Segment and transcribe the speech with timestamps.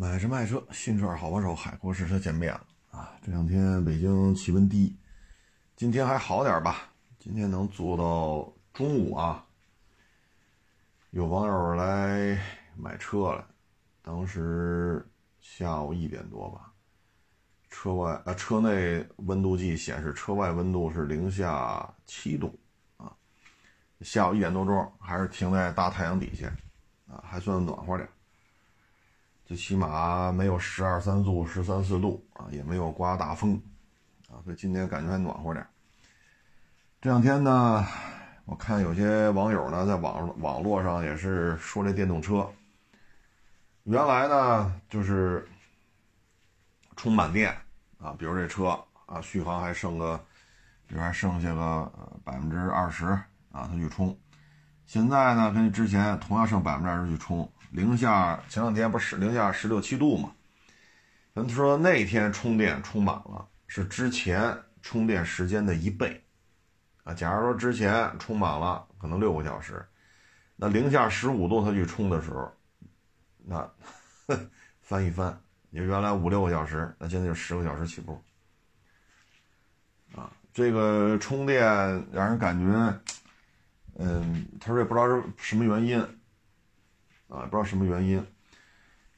[0.00, 3.12] 买车卖车，新车好帮手，海阔试车见面了啊！
[3.20, 4.96] 这两天北京气温低，
[5.74, 6.88] 今天还好点吧？
[7.18, 9.44] 今天能做到中午啊。
[11.10, 12.40] 有网友来
[12.76, 13.44] 买车了，
[14.00, 15.04] 当时
[15.40, 16.72] 下午一点多吧，
[17.68, 22.56] 车外啊车内温度计显示车外温度是零下七度
[22.98, 23.12] 啊。
[24.02, 26.46] 下午一点多钟还是停在大太阳底下
[27.08, 28.08] 啊，还算暖和点。
[29.48, 33.54] 最起码没有十二三度、十三四度啊，也没有刮大风，
[34.28, 35.66] 啊，所以今天感觉还暖和点。
[37.00, 37.82] 这两天呢，
[38.44, 42.46] 我看有些网友呢在网网络上也是说这电动车，
[43.84, 45.48] 原来呢就是
[46.94, 47.56] 充满电
[47.98, 50.22] 啊，比如这车啊续航还剩个，
[50.86, 51.90] 比如还剩下个
[52.22, 53.06] 百分之二十
[53.50, 54.14] 啊，他去充。
[54.88, 57.46] 现在呢，跟之前同样剩百分之二十去充。
[57.70, 60.32] 零下前两天不是零下十六七度嘛？
[61.34, 66.24] 咱说那天充电充满了，是之前充电时间的一倍
[67.04, 67.12] 啊。
[67.12, 69.86] 假如说之前充满了可能六个小时，
[70.56, 72.50] 那零下十五度他去充的时候，
[73.44, 73.70] 那
[74.80, 78.18] 翻一翻，你原来五六个小时，那现在就十个小时起步
[80.16, 80.32] 啊。
[80.54, 81.62] 这个充电
[82.10, 83.00] 让人感觉，
[83.98, 86.00] 嗯，他说也不知道是什么原因。
[87.28, 88.26] 啊，不知道什么原因。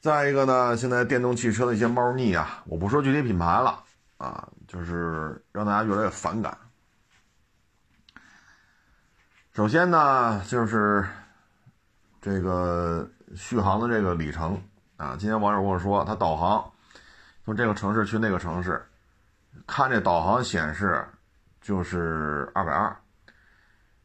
[0.01, 3.81] 再一个呢，现在电动汽车的一些猫腻啊，我不说具体品牌了
[4.17, 6.57] 啊，就是让大家越来越反感。
[9.53, 11.07] 首先呢，就是
[12.19, 14.61] 这个续航的这个里程
[14.97, 16.69] 啊，今天网友跟我说，他导航
[17.45, 18.85] 从这个城市去那个城市，
[19.65, 21.07] 看这导航显示
[21.61, 22.93] 就是二百二，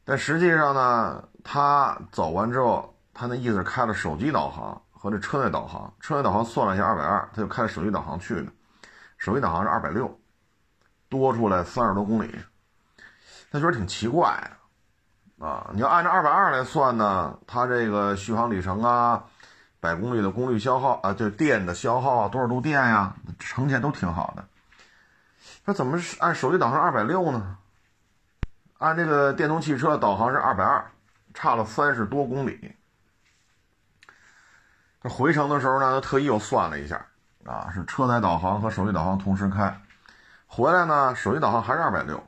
[0.07, 2.91] 但实际上呢，他走完之后。
[3.19, 8.53] 他那意思是开了手机导航和这车内导航，车内导航算了一下二百二，他就开了手机导航去的，
[9.17, 10.21] 手机导航是二百六，
[11.09, 12.39] 多出来三十多公里，
[13.51, 14.51] 他觉得挺奇怪
[15.39, 15.71] 啊！
[15.73, 19.25] 你要按照二百二来算呢，它这个续航里程啊，
[19.81, 24.45] 百公里的功率消耗啊，就电的消耗啊，多少度电呀，乘起来都挺好的。
[25.65, 27.57] 那怎么是按手机导航二百六呢？
[28.79, 30.85] 按这个电动汽车导航是二百二，
[31.33, 32.75] 差了三十多公里。
[35.03, 37.07] 回程的时候呢，他特意又算了一下，
[37.45, 39.81] 啊，是车载导航和手机导航同时开，
[40.47, 42.23] 回来呢，手机导航还是二百六，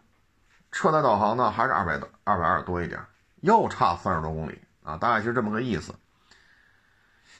[0.70, 3.00] 车载导航呢还是二百二百二多一点，
[3.40, 5.92] 又差三十多公里啊，大概是这么个意思。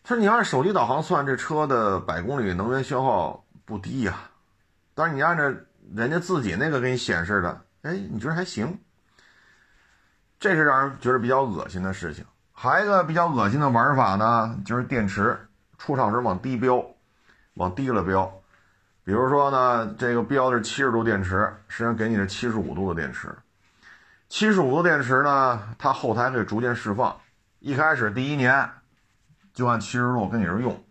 [0.03, 4.19] 他说你按手机导航算，这车的百公里能源消耗不低呀，
[4.95, 5.45] 但是你按照
[5.95, 8.77] 人家自己那个给你显示的，哎，你觉得还行？
[10.41, 12.25] 这是让人觉得比较恶心的事情。
[12.53, 15.39] 还一个比较恶心的玩法呢，就是电池
[15.79, 16.85] 出厂时往低标，
[17.55, 18.33] 往低了标。
[19.05, 23.35] 比如说呢，这个标的是七十度电池，实际上给你是七十五度的电池。
[24.29, 27.17] 七十五度电池呢，它后台可以逐渐释放。
[27.61, 28.69] 一开始第一年
[29.55, 30.85] 就按七十度跟你这用，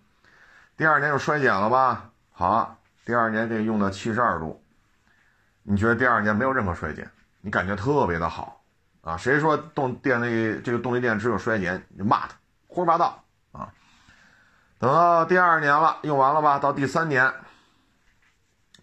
[0.75, 2.09] 第二年就衰减了吧？
[2.31, 4.62] 好，第二年给你用到七十二度，
[5.64, 7.09] 你觉得第二年没有任何衰减，
[7.41, 8.56] 你感觉特别的好。
[9.07, 12.35] 啊，谁说动电力这个动力电池有衰减，你骂他，
[12.68, 13.23] 胡说八道
[13.53, 13.72] 啊！
[14.79, 16.59] 等到第二年了，用完了吧？
[16.59, 17.34] 到第三年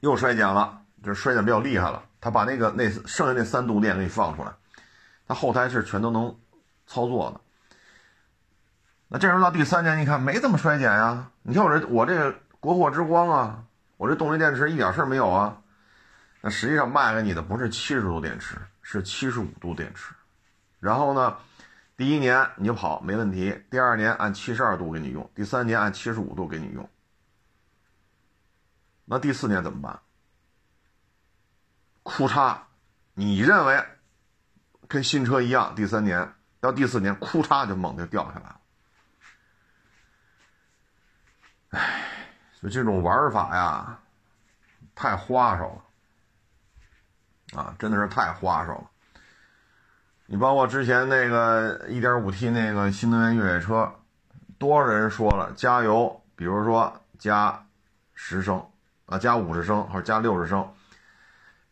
[0.01, 2.03] 又衰减了，就是衰减比较厉害了。
[2.23, 4.51] 他把那个那剩下那三度电给你放出来，
[5.29, 6.35] 他后台是全都能
[6.87, 7.41] 操作的。
[9.09, 11.33] 那这时候到第三年，你看没怎么衰减呀？
[11.43, 13.65] 你看我这我这个国货之光啊，
[13.99, 15.59] 我这动力电池一点事没有啊。
[16.41, 18.57] 那实际上卖给你的不是七十度电池。
[18.87, 20.15] 是七十五度电池，
[20.79, 21.39] 然后呢，
[21.97, 26.87] 第一年你就跑没问题，第二年按七十二度给你用，第三年按七十五度给你用，
[29.07, 29.99] 那第四年怎么办？
[32.03, 32.59] 库嚓，
[33.15, 33.83] 你认为
[34.87, 38.61] 跟新车一样，第三年到第四年，库嚓就猛就掉下来了。
[41.71, 42.07] 哎，
[42.61, 43.99] 就这种玩法呀，
[44.95, 45.85] 太花哨了。
[47.55, 48.85] 啊，真的是太花哨了！
[50.27, 53.93] 你包括之前那个 1.5T 那个新能源越野车，
[54.59, 57.67] 多少人说了加油，比如说加
[58.15, 58.65] 十升
[59.07, 60.69] 啊，加五十升或者加六十升，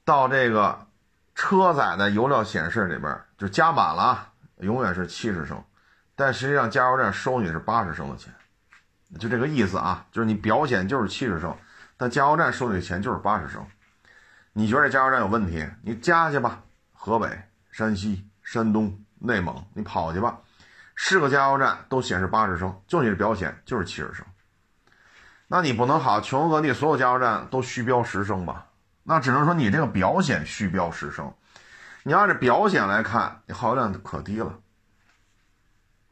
[0.04, 0.86] 到这个
[1.34, 4.28] 车载的油料显示里边就加满了，
[4.58, 5.64] 永远是七十升，
[6.14, 8.32] 但实际上加油站收你是八十升的钱，
[9.18, 11.56] 就这个意思啊，就是你表显就是七十升，
[11.96, 13.66] 但加油站收你的钱就是八十升。
[14.52, 15.66] 你觉得这加油站有问题？
[15.82, 16.62] 你加去吧，
[16.92, 20.40] 河北、山西、山东、内蒙，你跑去吧，
[20.94, 24.26] 是个加油站都显示八十升，就你这表显就是七十升。
[25.48, 28.66] 那你不能好，全国各地所有加油站都虚标十升吧？
[29.02, 31.34] 那只能说你这个表显虚标十升。
[32.04, 34.60] 你按这表显来看，你耗油量可低了。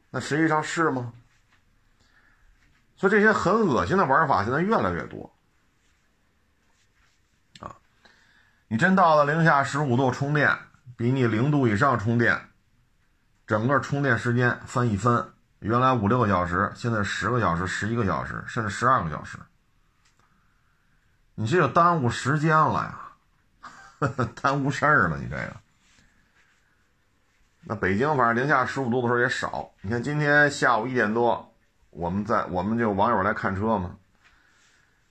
[0.09, 1.13] 那实际上是吗？
[2.97, 5.33] 所以这些很恶心的玩法现在越来越多。
[7.59, 7.75] 啊，
[8.71, 10.57] 你真到了零下十五度充电，
[10.95, 12.39] 比你零度以上充电，
[13.45, 15.27] 整个充电时间翻一番。
[15.59, 19.37] 原来五六个小时，现在十个小时、十一个小时，甚至十二个小时。
[21.35, 22.75] 你这就耽误时间了
[23.59, 24.07] 呀，
[24.41, 25.17] 耽误事儿了。
[25.17, 25.53] 你这个，
[27.65, 29.69] 那北京反正零下十五度的时候也少。
[29.81, 31.53] 你看今天下午一点多，
[31.89, 33.97] 我们在我们就网友来看车嘛，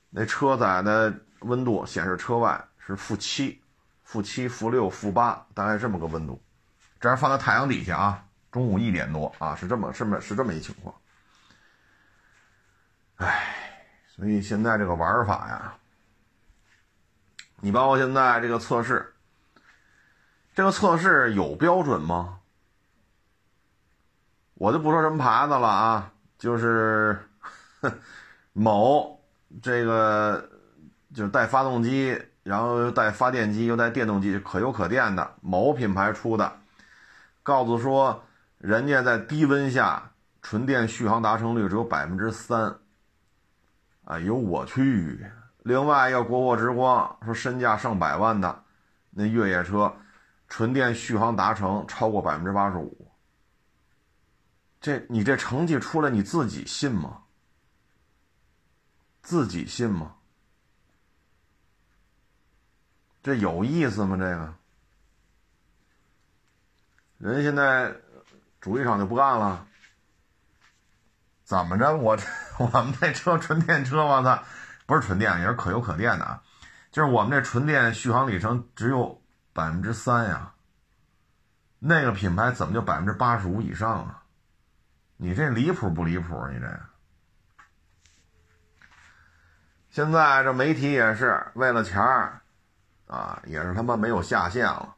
[0.09, 3.63] 那车载的温度显示车外是负七、
[4.03, 6.43] 负七、负六、负八，大概这么个温度。
[6.99, 8.25] 这是放在太阳底下啊。
[8.51, 10.93] 中午一点多啊，是这么，是么是这么一情况。
[13.17, 15.75] 唉，所以现在这个玩法呀，
[17.61, 19.15] 你包括现在这个测试，
[20.53, 22.41] 这个测试有标准吗？
[24.55, 27.17] 我就不说什么牌子了啊，就是
[28.53, 29.23] 某
[29.63, 30.51] 这个
[31.15, 36.61] 就是带发动机，然后又带发电机，又带电动机，可油可电的某品牌出的，
[37.43, 38.25] 告诉说。
[38.61, 42.77] 人家在低温下纯电续航达成率只有百分之三，
[44.05, 45.27] 哎呦我去！
[45.63, 48.63] 另外一个国货之光说身价上百万的
[49.09, 49.91] 那越野车，
[50.47, 53.11] 纯电续航达成超过百分之八十五。
[54.79, 57.23] 这你这成绩出来你自己信吗？
[59.23, 60.17] 自己信吗？
[63.23, 64.17] 这有意思吗？
[64.17, 64.55] 这个
[67.19, 67.95] 人现在。
[68.61, 69.67] 主机厂就不干了，
[71.45, 71.97] 怎么着？
[71.97, 72.15] 我
[72.59, 74.45] 我们这车纯电车，我操，
[74.85, 76.43] 不是纯电，也是可油可电的啊。
[76.93, 79.23] 就是我们这纯电续航里程只有
[79.55, 80.53] 百分之三呀。
[81.79, 84.25] 那个品牌怎么就百分之八十五以上啊？
[85.17, 86.47] 你这离谱不离谱？
[86.49, 86.81] 你这
[89.89, 92.40] 现在这媒体也是为了钱儿
[93.11, 94.95] 啊，也是他妈没有下限了。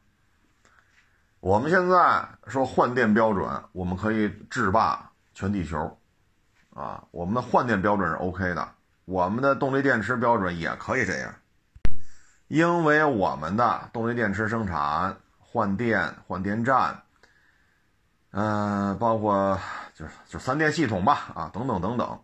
[1.41, 5.99] 我们现在说换电标准，我们可以制霸全地球，
[6.75, 8.69] 啊，我们的换电标准是 OK 的，
[9.07, 11.35] 我们的动力电池标准也可以这样，
[12.49, 17.03] 因为我们的动力电池生产、换电、换电站，
[18.31, 19.59] 嗯，包括
[19.95, 22.21] 就是就三电系统吧，啊，等等等等，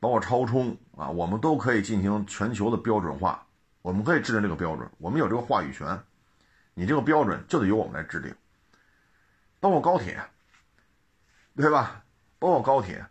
[0.00, 3.45] 包括超充啊，我们都可以进行全球的标准化，
[3.86, 5.96] 我们可以制定这个标准，我们有这个话语权，
[6.74, 8.34] 你这个标准就得由我们来制定。
[9.60, 10.20] 包括高铁，
[11.54, 12.02] 对吧？
[12.40, 13.06] 包括高铁。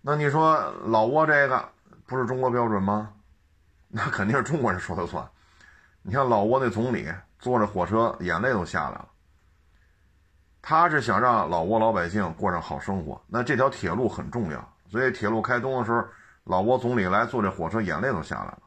[0.00, 1.68] 那你说老挝这个
[2.06, 3.12] 不是中国标准吗？
[3.88, 5.28] 那肯定是中国人说了算。
[6.02, 9.08] 你看老挝那总理坐着火车，眼泪都下来了。
[10.62, 14.72] 他是想让老挝老百姓过上好生活，那这条铁路很重要。
[14.88, 16.04] 所以铁路开通的时候，
[16.44, 18.62] 老挝总理来坐这火车，眼泪都下来了。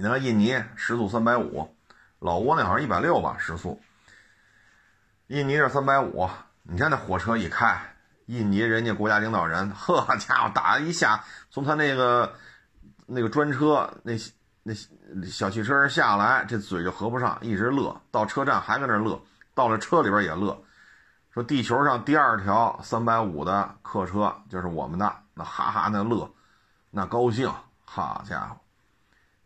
[0.00, 1.74] 你看印尼时速三百五，
[2.20, 3.80] 老挝那好像一百六吧时速。
[5.26, 6.30] 印尼是三百五，
[6.62, 7.76] 你看那火车一开，
[8.26, 12.32] 印尼人家国家领导人，呵家伙打一下，从他那个
[13.06, 14.12] 那个专车那
[14.62, 14.72] 那
[15.26, 19.20] 小汽车下来，这嘴就合不上，一直乐，到车站还搁那乐，
[19.52, 20.62] 到了车里边也乐，
[21.34, 26.32] 说地球上第二条三百五的客车就是我们的，那哈哈那乐，
[26.92, 27.52] 那高兴，
[27.84, 28.56] 好家伙，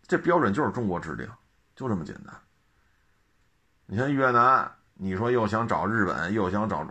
[0.07, 1.29] 这标准就是中国制定，
[1.75, 2.35] 就这么简单。
[3.87, 4.71] 你看越南。
[4.95, 6.87] 你说又想找日本，又想找，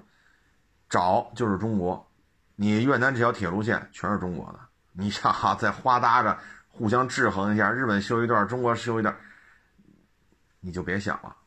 [0.89, 2.11] 找就是中国。
[2.55, 4.59] 你越南这条铁路线全是中国的。
[4.91, 6.37] 你想哈，再花搭着
[6.67, 9.15] 互相制衡一下，日本修一段，中国修一段，
[10.59, 11.37] 你就别想了。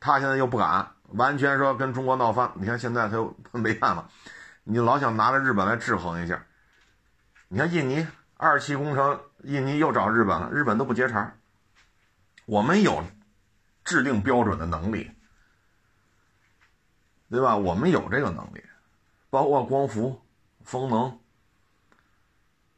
[0.00, 2.50] 他现在又不敢完全说跟中国闹翻。
[2.54, 4.08] 你看现在他又 没办法，
[4.62, 6.42] 你老想拿着日本来制衡一下。
[7.48, 8.06] 你看印尼
[8.38, 11.34] 二期工程，印尼又找日本了，日本都不接茬。
[12.46, 13.04] 我们有
[13.84, 15.10] 制定标准的能力。
[17.30, 17.58] 对吧？
[17.58, 18.64] 我们有这个能力，
[19.28, 20.18] 包括光伏、
[20.64, 21.20] 风能，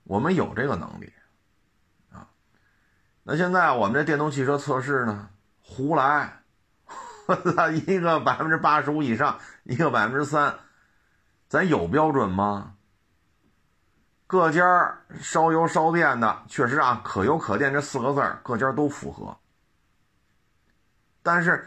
[0.03, 1.13] 我们有这个能力
[2.11, 2.27] 啊。
[3.23, 5.31] 那现在我们这电动汽车测试呢，
[5.63, 6.43] 胡来，
[7.87, 10.59] 一个百分之八十五以上，一个百分之三，
[11.47, 12.75] 咱有标准吗？
[14.31, 19.37] 各家烧油烧电的，确实啊，可油可电这四个字儿，各家都符合，
[21.21, 21.67] 但是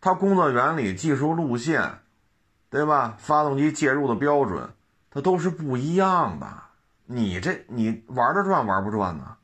[0.00, 1.98] 它工作原理、技术路线。
[2.68, 3.14] 对吧？
[3.16, 4.68] 发动机介入的标准，
[5.08, 6.46] 它都是不一样的，
[7.06, 9.36] 你这你玩得转玩不转呢？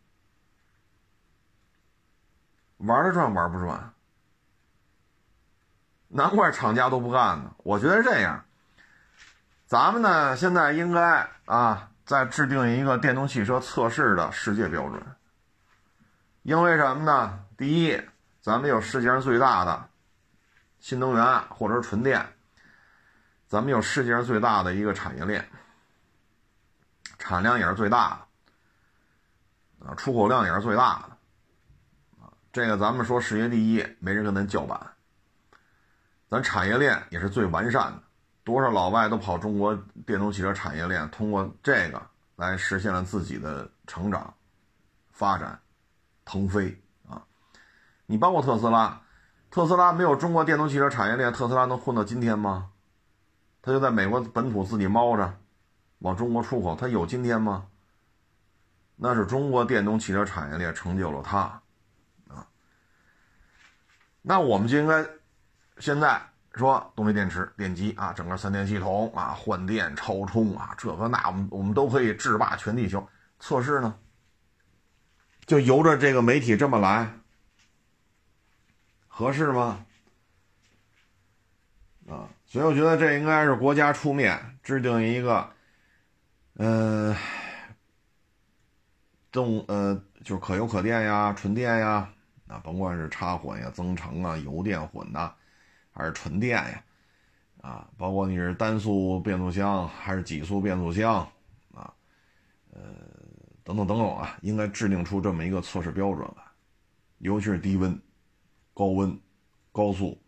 [2.79, 3.95] 玩得转玩不转？
[6.09, 7.55] 难怪厂家都不干呢。
[7.59, 8.45] 我觉得这样，
[9.67, 15.03] 咱们呢现在应该啊，再制定一个电动汽车测试的世界标准。
[16.43, 17.45] 因为什么呢？
[17.57, 18.01] 第一，
[18.41, 19.89] 咱们有世界上最大的
[20.81, 22.35] 新能源或者是纯电，
[23.47, 25.49] 咱们有世界上最大的一个产业链，
[27.19, 28.27] 产量也是最大
[29.79, 34.81] 的，啊，出口量也是最大的，啊，这个咱们说世界第一，没人跟咱叫板。
[36.29, 38.03] 咱产业链也是最完善的，
[38.45, 39.75] 多少老外都跑中国
[40.07, 42.03] 电动汽车产业链，通过这个
[42.37, 44.35] 来实现了自己的成长、
[45.11, 45.59] 发展。
[46.25, 47.21] 腾飞啊！
[48.07, 49.03] 你包括特斯拉，
[49.51, 52.71] 特斯拉没有中国电动汽车产业链，特斯拉能混到今天吗？
[53.61, 55.35] 他就在美国本土自己猫着，
[55.99, 57.67] 往中国出口，他有今天吗？
[58.95, 61.61] 那是中国电动汽车产业链成就了他
[62.29, 62.47] 啊！
[64.23, 65.05] 那我们就应该
[65.79, 66.23] 现在
[66.55, 73.07] 说动力电池、电机啊，整个三电系统啊，换电、超充啊，这个那，我们我们都可以制霸全地球。
[73.39, 73.95] 测试呢？
[75.47, 77.13] 就由着这个媒体这么来，
[79.09, 79.85] 合适吗？
[82.09, 85.51] 啊，所以我觉得这应该是国家出面制定一个，
[86.55, 87.17] 呃，
[89.33, 92.09] 动呃，就是可油可电呀、纯电呀，
[92.47, 95.33] 啊，甭管是插混呀、增程啊、油电混呐，
[95.93, 96.85] 还是纯电呀，
[97.61, 101.27] 啊，包括你是单速变速箱还是几速变速箱，
[101.75, 101.93] 啊，
[102.73, 102.81] 呃。
[103.65, 106.43] 等等等等啊，应该制定出这么一个测试标准来，
[107.19, 107.97] 尤其是低温、
[108.75, 109.17] 高温、
[109.71, 110.21] 高速，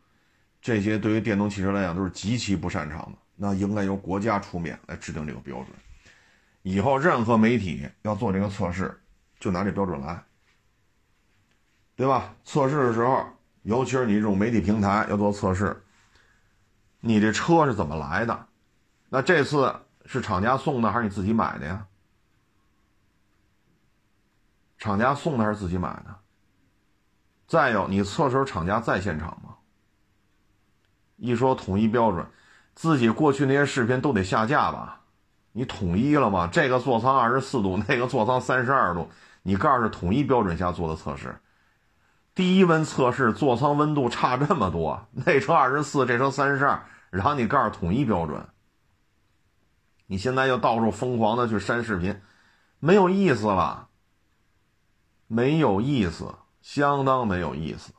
[0.63, 3.19] 这些对于电动汽车来讲都是极其不擅长的。
[3.35, 5.71] 那应该由国家出面来制定这个标准。
[6.63, 8.97] 以后任何媒体要做这个测试，
[9.41, 10.23] 就拿这标准来，
[11.97, 12.37] 对吧？
[12.45, 13.27] 测试的时候，
[13.65, 15.83] 尤其是你这种媒体平台要做测试，
[17.01, 18.47] 你这车是怎么来的？
[19.09, 21.87] 那这次是厂家送的还是你自己买的呀？
[24.77, 26.15] 厂家送的还是自己买的？
[27.47, 29.57] 再有，你测试厂家在现场吗？
[31.17, 32.27] 一说统一标准，
[32.75, 35.01] 自己过去那些视频都得下架吧？
[35.53, 36.47] 你统一了吗？
[36.53, 39.09] 这个座舱二十四度，那个座舱三十二度，
[39.43, 41.35] 你告诉是统一标准下做的测试？
[42.35, 48.47] 低温测试座舱温度差这么多， 那车二十四，这车三十二，然后你告诉统一标准？
[50.07, 52.21] 你现在又到处疯狂的去删视频，
[52.79, 53.89] 没有意思了。
[55.27, 57.93] 没有意思，相当没有意思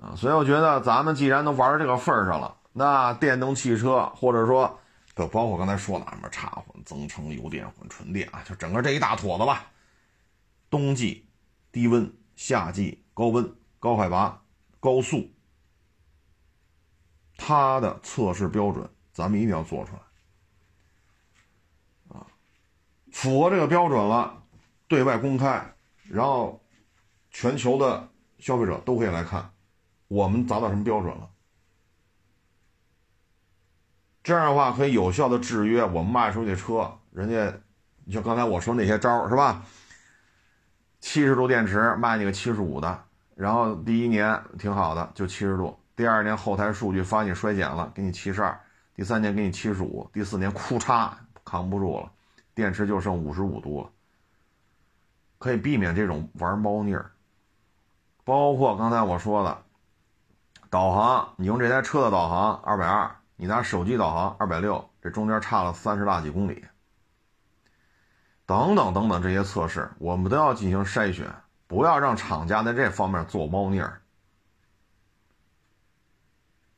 [0.00, 0.14] 啊！
[0.14, 4.78] 所以我觉得咱们既然都玩到这个份儿上了，那电动汽车或者说，
[5.16, 9.64] 就包括刚才说的什么插混、增程、油电混、纯电啊，就整个这一大坨子吧。
[10.68, 11.26] 冬季
[11.72, 14.40] 低温，夏季高温、高海拔、
[14.78, 15.28] 高速，
[17.36, 20.00] 它的测试标准咱们一定要做出来
[22.16, 22.24] 啊！
[23.10, 24.44] 符合这个标准了。
[24.88, 25.74] 对外公开，
[26.04, 26.62] 然后
[27.30, 29.50] 全球的消费者都可以来看，
[30.06, 31.28] 我们达到什么标准了？
[34.22, 36.98] 这样的话可以有效的制约我们卖出去的车。
[37.10, 37.60] 人家，
[38.04, 39.64] 你像刚才我说那些招是吧？
[41.00, 48.52] 七十度电池卖你个七十五的，然后第一年挺好的，就七十度；第二年后台数据发现衰减了，给你七十二；
[48.94, 51.10] 第三年给你七十五；第四年库嚓
[51.44, 52.10] 扛不住了，
[52.54, 53.90] 电池就剩五十五度了。
[55.38, 57.12] 可以避免这种玩猫腻儿，
[58.24, 59.58] 包括刚才我说的
[60.70, 66.64] 导航，你用这台车的导航二百二，你拿手机导航二百六，这中间差了三十大几公里，
[68.46, 71.26] 等等等等这些测试，我们都要进行筛选，
[71.66, 74.00] 不要让厂家在这方面做猫腻儿，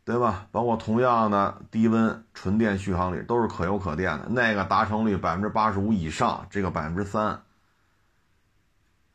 [0.04, 0.46] 对吧？
[0.50, 7.42] 包括同样的低温纯电续航力都是可油可电的，那个达成率百分之八十五以上，这个百分之三。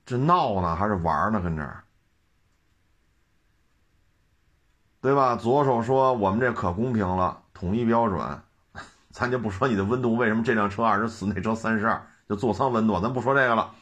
[0.06, 1.42] 这闹呢还是玩呢？
[1.42, 1.84] 跟这儿，
[5.02, 5.36] 对吧？
[5.36, 8.42] 左手说我们这可公平了，统一标准，
[9.10, 13.74] 咱就不说你的温度为什么这辆车二十四，那车三十二，就座舱温度，咱不说这个了。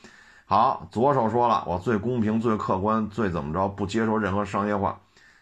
[0.45, 4.99] 好，左手说了，我最公平、最客观、最怎么着，不接受任何商业化。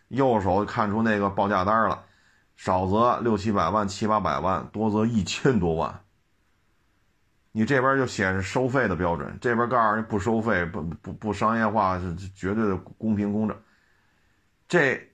[0.10, 2.03] 右手看出那个报价单了，
[2.56, 6.01] 少则六七百万、七八百万，多则一千多万。
[7.51, 13.58] 你这边就显示收费的标准，这边告诉你不收费，不不不商业化，是绝对的公平公正。
[14.68, 15.10] 这，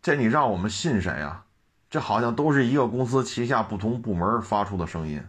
[0.00, 1.44] 这你让我们信谁啊？
[1.88, 5.24] 这好像都是一个公司旗下不同部门发出的声音，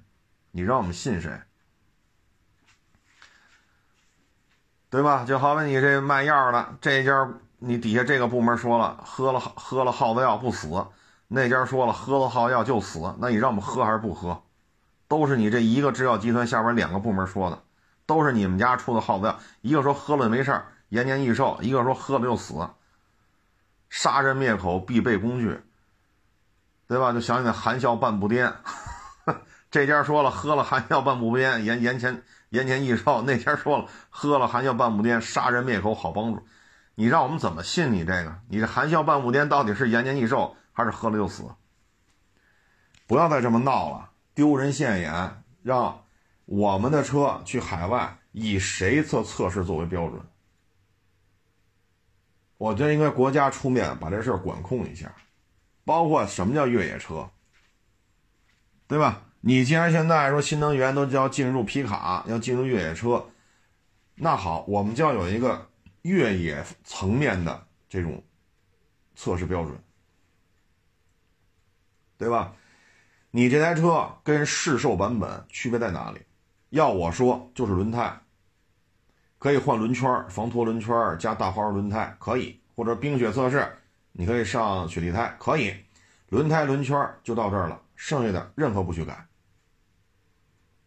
[0.51, 1.31] 你让我们信谁？
[4.91, 5.23] 对吧？
[5.25, 7.29] 就好比你这卖药的这家，
[7.59, 10.85] 你底下这个部门说了，喝了喝了耗子药不死，
[11.29, 14.43] 那家说了喝了耗子药就死，那你让我们喝还是不喝？
[15.07, 17.63] 都是你这一个制药集团下边两个部门说的，
[18.05, 22.67] 都是你们家出的耗子药，一个说喝了没事延年益寿，一个说喝了就死，
[23.89, 25.57] 杀人灭口必备工具，
[26.89, 27.13] 对吧？
[27.13, 28.51] 就想起那含笑半步癫，
[29.71, 32.21] 这家说了喝了含笑半步癫延延前。
[32.51, 36.45] 延年益寿，那天说了，喝了含笑半步癫，杀人灭口好帮助。
[36.95, 38.41] 你让我们怎么信你这个？
[38.49, 41.45] 你这含笑半步癫到底是延年益寿，还是喝了就死？
[43.07, 46.03] 不要再这么闹了，丢人现眼，让
[46.43, 50.21] 我们的车去海外以谁测测试作为标准？
[52.57, 55.09] 我觉得应该国家出面把这事儿管控一下，
[55.85, 57.29] 包括什么叫越野车，
[58.87, 59.23] 对吧？
[59.43, 63.25] 你既然现在说新能源都要进入皮卡，要进入越野车，
[64.15, 65.67] 那好，我们就要有一个
[66.03, 68.23] 越野层面的这种
[69.15, 69.75] 测试标准，
[72.19, 72.53] 对吧？
[73.31, 76.19] 你这台车跟市售版本区别在哪里？
[76.69, 78.21] 要我说，就是轮胎，
[79.39, 83.67] 可以换轮圈，防脱轮圈加大花轮胎可以，或者冰雪测试，
[84.11, 85.73] 你可以上雪地胎可以，
[86.29, 89.25] 轮胎轮圈就到这儿了，剩下的任何不许改。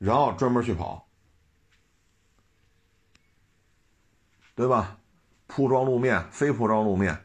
[0.05, 1.09] 然后专门去跑，
[4.55, 4.99] 对吧？
[5.47, 7.25] 铺装路面、非铺装路面，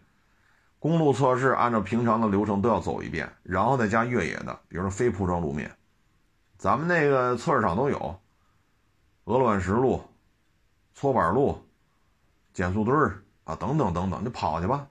[0.80, 5.76] 公路测试按照平常的流程都要走一遍，然后再加越野的，比如说非铺装路面，
[6.58, 8.22] 咱们那个测试场都有，
[9.26, 10.02] 鹅卵石路、
[10.94, 11.62] 搓板路、
[12.54, 14.88] 减速墩儿啊，等等等等，你跑去吧。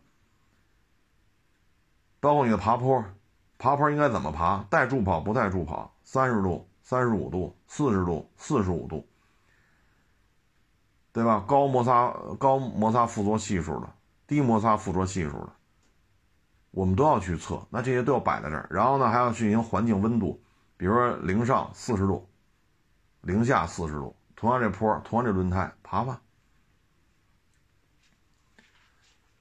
[2.20, 3.02] 包括你的爬坡，
[3.56, 4.62] 爬坡应该怎么爬？
[4.68, 5.96] 带助跑不带助跑？
[6.04, 6.67] 三十度。
[6.88, 9.06] 三十五度、四十度、四十五度，
[11.12, 11.44] 对吧？
[11.46, 13.92] 高摩擦、高摩擦附着系数的，
[14.26, 15.52] 低摩擦附着系数的，
[16.70, 17.60] 我们都要去测。
[17.68, 20.42] 那这些都要摆在这儿，然后呢，还要进行环境温度，
[20.78, 22.26] 比如说零上四十度，
[23.20, 26.18] 零下四十度，同样这坡，同样这轮胎，爬爬，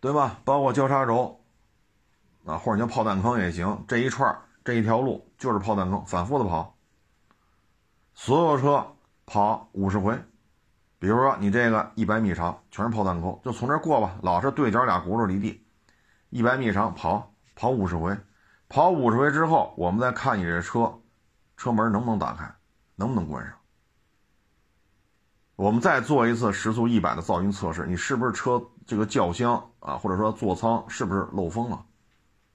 [0.01, 0.41] 对吧？
[0.43, 1.39] 包括交叉轴
[2.43, 3.85] 啊，或者叫炮弹坑也行。
[3.87, 6.73] 这一串这一条路就是炮弹坑，反复的跑。
[8.19, 8.95] 所有车
[9.27, 10.19] 跑五十回，
[10.97, 15.63] 比如说你这个一百米长，全是炮弹沟，就从这过吧，老是对角俩轱辘离地，
[16.31, 18.17] 一百米长跑跑五十回，
[18.67, 20.91] 跑五十回之后，我们再看你这车，
[21.57, 22.51] 车门能不能打开，
[22.95, 23.53] 能不能关上，
[25.55, 31.85] 我们再做一次时速一百的噪音测试，你是不是车这个轿厢啊，或者说座舱是不是漏风了，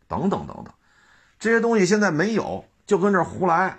[0.09, 0.75] 等等等等，
[1.39, 3.79] 这些东西现在没有，就跟这胡来。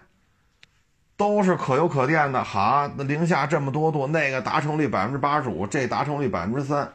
[1.15, 6.93] 都是可油可电的，哈，那零下这么多度，那个达成率百分之八十五，这达成率百分之三，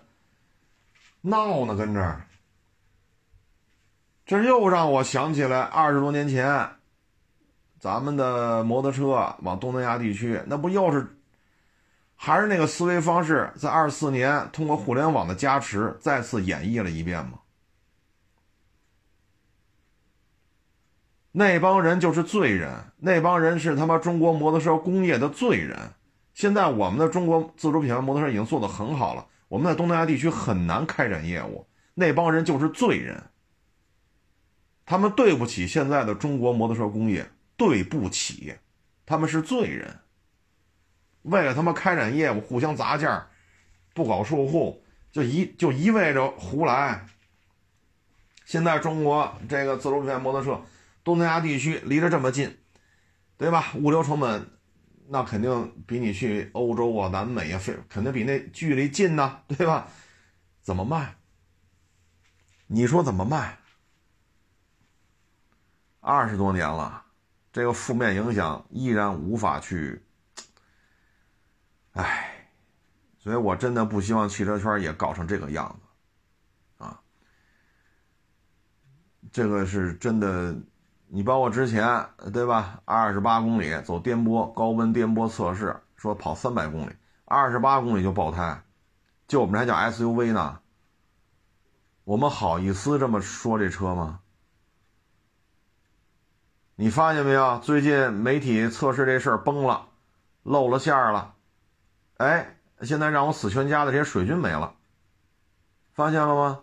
[1.21, 2.27] 闹呢，跟这儿，
[4.27, 6.69] 这又让我想起来二十多年前，
[7.79, 11.17] 咱们的摩托车往东南亚地区，那不又是，
[12.17, 17.39] 还是那个思维方式，在二四年通过互联网的加持，再次演绎了一遍吗？
[21.33, 25.79] 那帮人就是罪人，那帮人是他妈中国摩托车工业的罪人。
[26.33, 31.67] 现在我们的中国自主品牌摩托车已经做得很好了，我们在东南亚地区很难开展业务。
[31.95, 33.23] 那帮人就是罪人，
[34.87, 38.55] 他们对不起现在的中国摩托车工业，对不起，
[39.05, 39.99] 他们是罪人。
[41.23, 43.27] 为了他妈开展业务，互相砸价，
[43.93, 44.81] 不搞售后，
[45.13, 47.05] 就一就一味着胡来。
[48.45, 50.61] 现在中国这个自主品牌摩托车。
[51.09, 52.59] 东南亚地区离着这么近，
[53.39, 53.73] 对吧？
[53.77, 54.47] 物流成本
[55.07, 59.89] 那肯定比你去欧洲啊、南美啊，非肯定比那距离近呢，对吧？
[60.61, 61.17] 怎么卖？
[62.67, 63.59] 你说怎么卖？
[66.01, 67.07] 二十多年了，
[67.55, 70.05] 这个负面影响依然无法去，
[71.93, 72.51] 唉，
[73.19, 77.01] 所以我真的不希望汽车圈也搞成这个样子啊！
[79.33, 80.55] 这个是真的。
[81.11, 82.83] 你包括之前对吧？
[82.85, 86.95] 二十八公里走颠簸高温颠簸测试，说跑三百公里，
[87.25, 88.63] 二十八公里就爆胎，
[89.27, 90.61] 就我们这还叫 SUV 呢。
[92.05, 94.21] 我们好意思这么说这车吗？
[96.77, 97.59] 你发现没有？
[97.59, 99.89] 最近媒体测试这事儿崩了，
[100.43, 101.35] 露了馅儿了。
[102.19, 104.75] 哎，现在让我死全家的这些水军没了，
[105.93, 106.61] 发现了吗？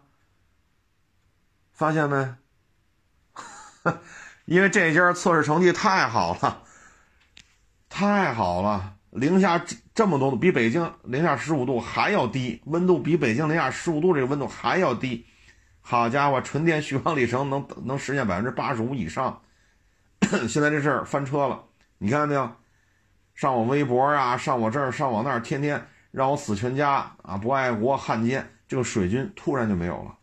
[1.73, 2.35] 发现没？
[4.45, 6.61] 因为这家测试成绩太好了，
[7.89, 15.25] 太好了，零下这么多，比北京零下十五度还要低，温度比北京零下十五度这个温度还要低。
[15.81, 19.41] 好家伙，纯电续航里程能能实现百分之八十五以上。
[20.47, 21.63] 现在这事儿翻车了，
[21.97, 22.51] 你看到没有？
[23.35, 27.37] 上我微博啊，上我这儿，上我那儿，天天让我死全家啊！
[27.37, 30.15] 不爱国汉奸，这个水军突然就没有了。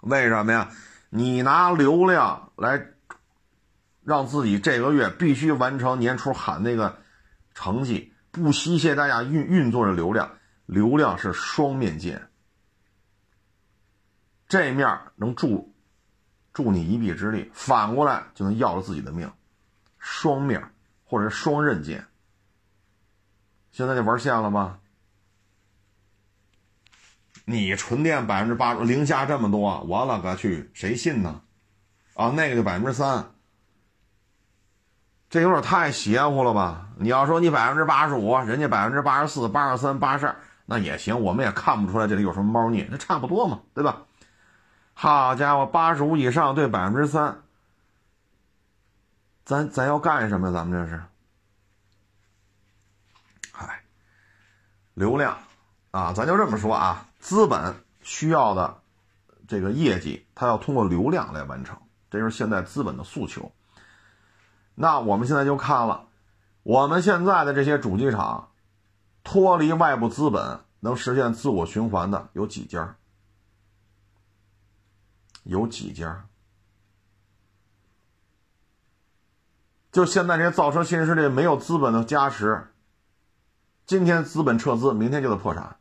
[0.00, 0.68] 为什么呀？
[1.10, 2.80] 你拿流量来
[4.02, 6.98] 让自己这个月必须完成年初喊那个
[7.54, 12.28] 成绩，不惜谢大家运运作的流量，流量是双面剑，
[14.48, 15.74] 这面能助
[16.52, 19.32] 助你一臂之力，反过来就能要了自己的命，
[19.98, 20.62] 双面。
[21.12, 22.06] 或者双刃剑，
[23.72, 24.78] 现在就玩线了吧？
[27.44, 31.42] 你纯电百分之八，零下这么多，我勒个去，谁信呢？
[32.14, 33.34] 啊，那个就百分之三，
[35.30, 36.88] 这有点太邪乎了吧？
[36.98, 44.02] 你要说你百分之八十五，人家百分之八十四、八十三、八十二，那也行，我们也看不出来这里有什么猫腻，那差不多嘛，对吧？
[44.92, 47.42] 好家伙，八十五以上对百分之三。
[49.44, 50.52] 咱咱要干什么？
[50.52, 51.02] 咱们这是，
[53.52, 53.82] 嗨，
[54.94, 55.38] 流量
[55.92, 58.78] 啊，咱就这么说啊，资本需要的
[59.46, 61.78] 这个业绩，它要通过流量来完成，
[62.10, 63.50] 这就是现在资本的诉求。
[64.80, 66.08] 那我们现在就看了，
[66.62, 68.50] 我们现在的这些主机厂，
[69.22, 72.96] 脱离外部资本能实现自我循环的有几家？
[75.42, 76.24] 有几家？
[79.92, 82.72] 就现在这些造车新势力没有资本的加持，
[83.84, 85.76] 今天资本撤资，明天就得破产。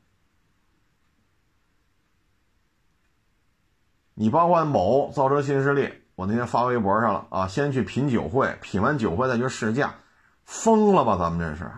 [4.15, 9.95] 你包括某造车新势力，我那天发微博上了啊，先去品酒会，品完酒会再去试驾，
[10.43, 11.15] 疯了吧？
[11.17, 11.71] 咱们这是，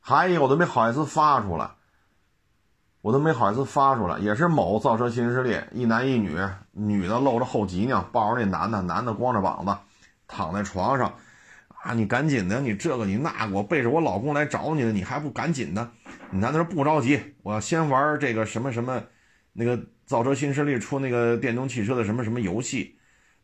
[0.00, 1.70] 还有我都没好意思发出来，
[3.00, 6.36] 我都没好意思发出来，也是某造车新势力，一男一女，
[6.72, 9.72] 女的露着后脊梁，抱着那男的，男的光着膀子。
[10.26, 11.14] 躺在床上，
[11.84, 15.88] 啊，你赶紧的，你这个你那个，我背着我老公来找你的，你还不赶紧的？
[16.32, 19.00] 你男的说不着急，我要先玩这个什么什么，
[19.52, 22.97] 那个造车新势力出那个电动汽车的什么什么游戏。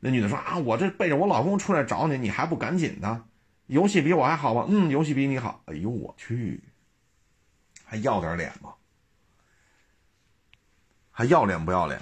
[0.04, 3.22] 那女的说啊，我这背着我老公出来找你，你还不赶紧的？
[3.68, 4.66] 游戏比我还好吧？
[4.68, 5.62] 嗯，游戏比你好。
[5.64, 6.62] 哎呦我去，
[7.86, 8.74] 还要点脸吗？
[11.10, 11.98] 还要脸不要脸？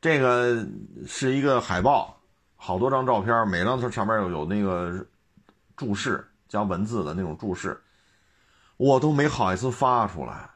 [0.00, 0.66] 这个
[1.06, 2.18] 是一个海报。
[2.56, 5.06] 好多张照片，每张都上面有有那个
[5.76, 7.78] 注释加文字的那种注释，
[8.78, 10.48] 我都没好意思发出来。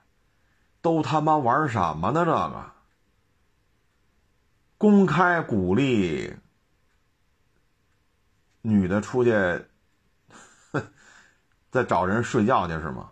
[0.80, 2.24] 都他妈玩什么呢？
[2.24, 2.72] 这个
[4.78, 6.34] 公开鼓励
[8.62, 9.30] 女的出去
[11.70, 13.10] 再找人睡觉去是吗？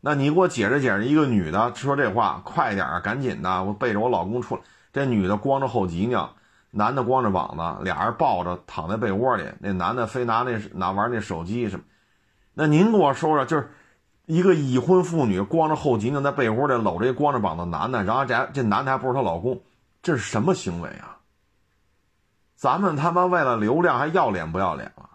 [0.00, 4.62] 那你给我解释解释，一个女的说这话，快点赶紧的，我背着我老公出来。
[4.92, 6.34] 这女的光着后脊梁。
[6.72, 11.84] 男的光着膀子，俩人抱着躺在被窝里，那男的非拿那拿玩那手机什么？
[12.52, 13.70] 那您给我说说，就是
[14.26, 19.62] 一个已婚妇女光着后脊梁在被窝里搂着一光着膀子男的，然后这这男的还不是她老公，
[20.06, 21.18] 这是什么行为啊？
[22.54, 25.10] 咱们他妈为了流量还要脸不要脸了？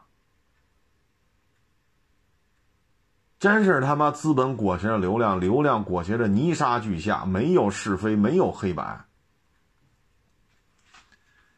[3.40, 9.06] 真是他妈资本裹挟着流量，流量裹挟着泥沙俱下，没有是非，没有黑白。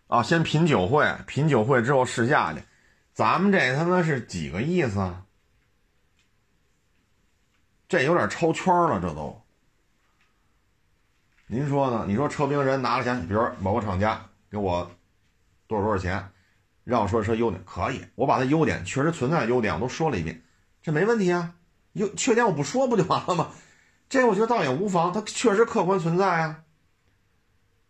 [0.06, 2.64] 啊，先品酒会，品酒会之后试驾去，
[3.14, 5.00] 咱们这他妈是几个意思？
[5.00, 5.26] 啊？
[7.88, 9.43] 这有点超圈了，这都。
[11.48, 12.06] 您说呢？
[12.08, 14.90] 你说车评人拿了钱，比如某个厂家给我
[15.68, 16.32] 多少多少钱，
[16.84, 20.42] 让我说车优点，可以，我把它优点确实存在的优点我都说了一遍，
[20.82, 21.56] 这没问题啊。
[21.94, 23.50] 优缺点我不说不就完了吗？
[24.10, 26.64] 这我觉得倒也无妨，它确实客观存在啊，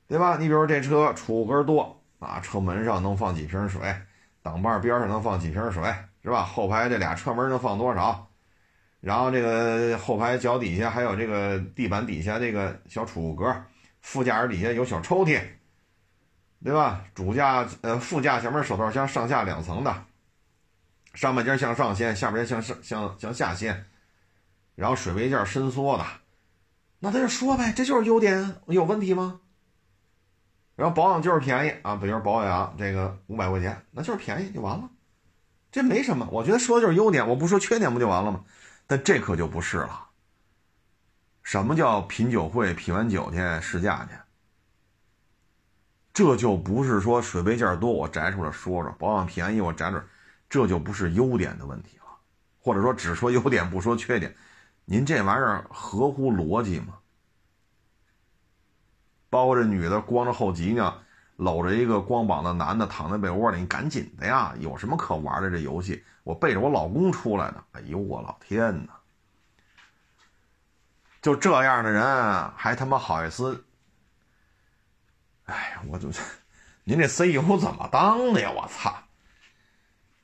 [0.07, 0.37] 对吧？
[0.37, 1.99] 你比如这车储物格多。
[2.19, 3.81] 啊，车门上能放几瓶水，
[4.41, 6.43] 挡把边上能放几瓶水，是吧？
[6.45, 8.29] 后排这俩车门能放多少？
[9.03, 13.53] 然后这个后排脚底下还有这个地板底下这个小储物格，
[13.99, 15.41] 副驾驶底下有小抽屉，
[16.63, 17.03] 对吧？
[17.13, 20.05] 主驾呃副驾前面手套箱上下两层的，
[21.13, 23.85] 上半截向上掀，下边向上向向下掀，
[24.75, 26.05] 然后水杯架伸缩的，
[26.99, 29.41] 那他就说呗，这就是优点，有问题吗？
[30.77, 34.89] 然后保养就是便宜啊，比如保养这个五百块钱，那就是便宜就完了，
[35.73, 36.25] 这没什么。
[36.31, 38.45] 我觉得说的就是优点，我不说缺点不就完了吗？
[38.85, 40.07] 但这可就不是了。
[41.41, 42.73] 什么叫品酒会？
[42.73, 44.15] 品完酒去试驾去，
[46.13, 50.03] 这就不是说水杯件多我摘出来说说，保养便宜我摘出来，
[50.49, 52.03] 这就不是优点的问题了。
[52.59, 54.33] 或者说只说优点不说缺点，
[54.85, 56.97] 您这玩意儿合乎逻辑吗？
[59.29, 60.97] 包括这女的光着后脊梁，
[61.35, 64.53] 搂着一个光膀的男的躺在被窝里，你赶紧的呀！
[64.59, 65.49] 有什么可玩的？
[65.49, 68.93] 这游戏我背着我老公出来的，哎呦我老天哪！
[71.21, 72.03] 就这样的人
[72.55, 73.65] 还他妈好意思？
[75.45, 76.09] 哎呀，我就，
[76.85, 78.51] 您这 CEO 怎么当的呀？
[78.51, 79.03] 我操！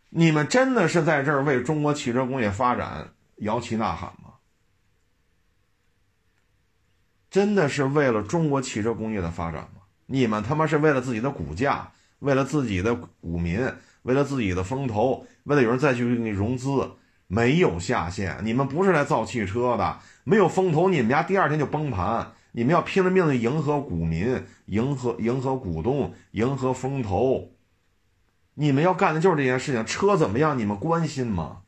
[0.09, 4.33] 你们真的是在这儿为中国汽车工业发展摇旗呐喊吗？
[7.29, 9.81] 真的是为了中国汽车工业的发展吗？
[10.05, 16.91] 你们他妈是为了自己的股价，为了自己的股民，为了自己的风投，为了有人再去给你融资，
[17.25, 18.37] 没有下限。
[18.43, 22.33] 你们不是来造汽车的，没有风投，你们家第二天就崩盘。
[22.51, 27.51] 你们要拼了命的迎合股民，迎合迎合股东，迎合风投。
[28.53, 30.55] 你们要干的就是这件事情，车怎么样？
[30.59, 31.61] 你们关心吗？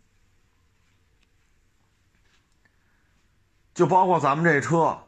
[3.73, 4.99] 就包括咱们这车，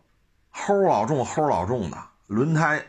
[0.51, 2.83] 齁老重，齁老重的轮胎，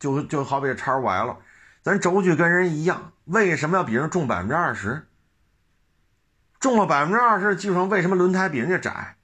[0.00, 1.36] 就就好比叉 Y 了
[1.82, 5.06] 咱轴距跟人一样，为什么要比人重百分之二十？
[6.66, 9.16] 重了百分之二十的基础上，为什么轮胎比人家窄？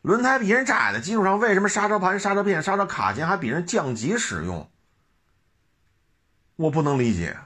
[0.00, 4.68] 轮胎比人窄的基础上，为什么刹车盘、刹车片、刹车卡钳还比人降级使用？
[6.56, 7.36] 我不能理解。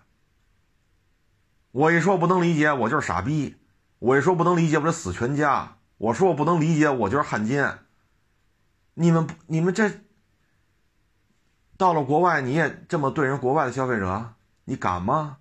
[1.72, 3.56] 我一说不能理解，我就是傻逼；
[3.98, 7.80] 我一说不能理解，我就死全家；我说我不能理解，我就是汉奸。
[8.94, 9.90] 你们，你们这
[11.76, 14.32] 到了国外，你也这么对人国外的消费者，
[14.64, 15.36] 你敢吗？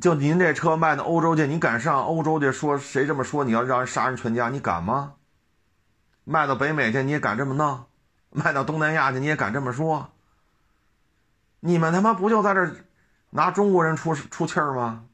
[0.00, 5.14] 就您这车卖到欧洲去，你敢上欧洲去说谁这么说，你要让人杀人全家，你敢吗？
[6.24, 7.84] 卖到北美去，你也敢这么弄？
[8.30, 10.10] 卖到东南亚去，你也敢这么说？
[11.60, 12.74] 你们他妈不就在这？
[13.34, 15.04] 拿中国人出出气儿吗？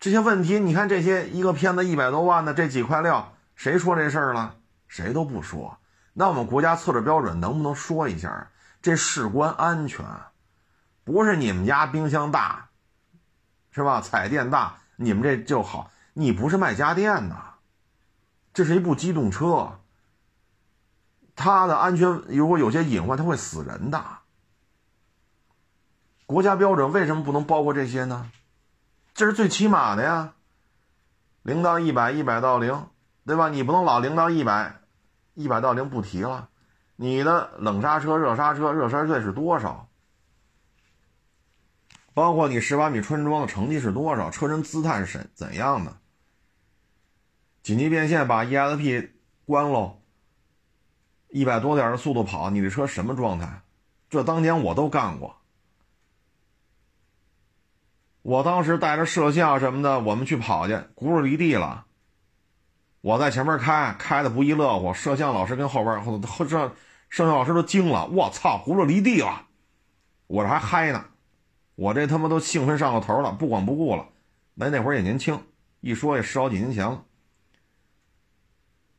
[0.00, 4.56] 这些问题，你看这些一个片子一百多万的这几块料，谁说这事儿了？
[4.86, 5.78] 谁都不说。
[6.12, 8.50] 那我们国家测试标准能不能说一下？
[8.80, 10.04] 这事关安全，
[11.04, 12.67] 不是你们家冰箱大，
[13.70, 14.00] 是吧？
[14.00, 15.90] 彩电大，你们这就好。
[16.14, 17.36] 你不是卖家电的，
[18.52, 19.78] 这是一部机动车，
[21.36, 24.04] 它的安全如果有些隐患，它会死人的。
[26.26, 28.30] 国家标准为什么不能包括这些呢？
[29.14, 30.34] 这是最起码的呀，
[31.42, 32.88] 零到一百，一百到零，
[33.24, 33.48] 对吧？
[33.48, 34.80] 你不能老零到一百，
[35.34, 36.48] 一百到零不提了。
[36.96, 39.87] 你的冷刹车、热刹车、热刹车是多少？
[42.18, 44.28] 包括你十八米穿桩的成绩是多少？
[44.28, 45.98] 车身姿态是怎怎样的？
[47.62, 49.10] 紧急变线把 ESP
[49.46, 50.00] 关喽，
[51.28, 53.62] 一百多点的速度跑，你的车什么状态？
[54.10, 55.36] 这当年我都干过。
[58.22, 61.86] 我当时带着摄像什么的，我们去跑去，轱辘离地了。
[63.00, 64.92] 我在前面开，开的不亦乐乎。
[64.92, 66.74] 摄像老师跟后边后后这
[67.08, 69.46] 摄像老师都惊了，我操，轱辘离地了！
[70.26, 71.04] 我这还嗨呢，
[71.78, 74.08] 我这他妈都兴奋上了头了，不管不顾了。
[74.54, 75.40] 那那会儿也年轻，
[75.80, 77.04] 一说也十好几年前了。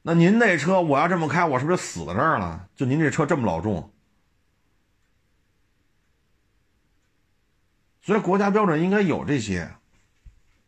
[0.02, 2.70] 那您那车我要这么开，我是不是死在这儿了？
[2.78, 3.92] 就您这车这么老重。
[8.02, 9.74] 所以国家标准应该有这些，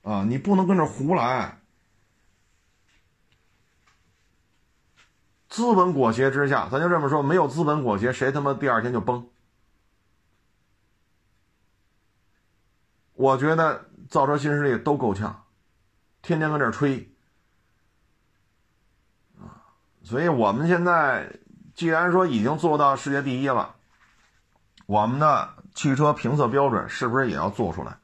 [0.02, 1.60] 啊，你不能跟这胡来。
[5.48, 9.26] 资本裹挟之下，咱就这么说，没有资本裹挟，谁他妈第二天就崩？
[13.22, 15.44] 我觉得造车新势力都够呛，
[16.22, 17.14] 天天跟这吹，
[19.40, 19.62] 啊，
[20.02, 21.32] 所以我们现在
[21.76, 23.76] 既然说已经做到世界第一了，
[24.86, 25.50] 我们的。
[25.74, 27.98] 汽车评测标准是不是也要做出来？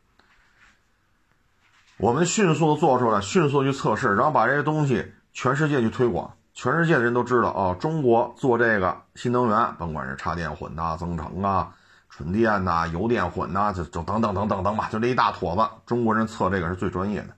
[1.98, 11.76] 我们迅速做出来，迅速去测试，然后把这些东西全世界去推广，全世界的人都知道哦，中国做这个新能源，甭管是插电混搭、增程啊、
[12.18, 17.36] 纯电呐、油电混呐，就就等等等等等吧，就这一大坨子，中国人测这个是最专业的，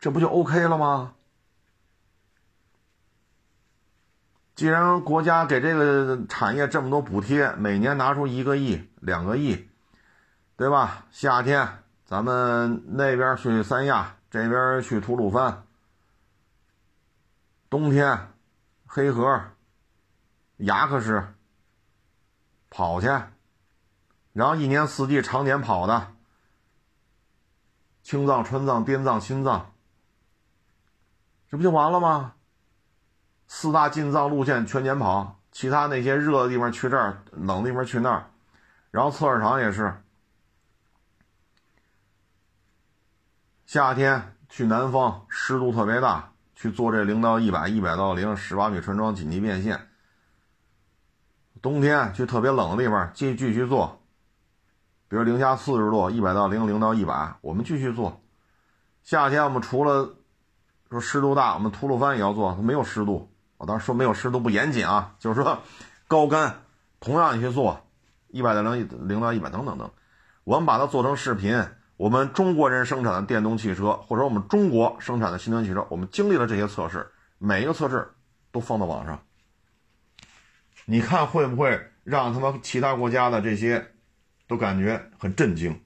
[0.00, 1.12] 这不就 OK 了吗？
[4.56, 9.68] 既然国家给这个产业这么多补贴，每年拿出一个亿、两个亿，
[10.56, 11.06] 对吧？
[11.12, 11.68] 夏天
[12.04, 15.62] 咱们那边去三亚，这边去吐鲁番；
[17.70, 18.32] 冬天
[18.86, 19.40] 黑河、
[20.56, 21.34] 牙克石
[22.68, 23.08] 跑去，
[24.34, 26.12] 然后一年四季常年跑的
[28.02, 29.72] 青藏、川藏、滇藏、新藏，
[31.48, 32.34] 这不就完了吗？
[33.46, 38.26] 四大进藏路线全年跑，其他那些热的地方去这儿，冷的地方去那儿，
[38.90, 40.02] 然后测试场也是，
[43.66, 49.88] 夏天去南方，湿度特别大，去做这零到一百、一百到零十八米穿桩紧急变线。
[51.62, 54.03] 冬天去特别冷的地方，继继续做，
[55.08, 58.20] 比如零下四十度，一百到零，零到一百，我们继续做。
[59.02, 60.14] 夏天我们除了
[60.90, 63.30] 说湿度大，我们吐鲁番也要做，它没有湿度。
[63.56, 65.58] 我当时说没有湿度不严谨啊，就是说
[66.08, 66.62] 高干
[67.00, 67.80] 同样你去做，
[68.28, 69.90] 一百到零零到一百等等等，
[70.44, 71.64] 我们把它做成视频。
[71.96, 78.12] 我们中国人生产的电动汽车，或者我们中国生产的新能源汽车，我们经历了这些测试，每一个测试
[78.50, 79.20] 都放到网上。
[80.86, 83.93] 你看会不会让他们其他国家的这些
[84.54, 85.80] 都感觉很震惊？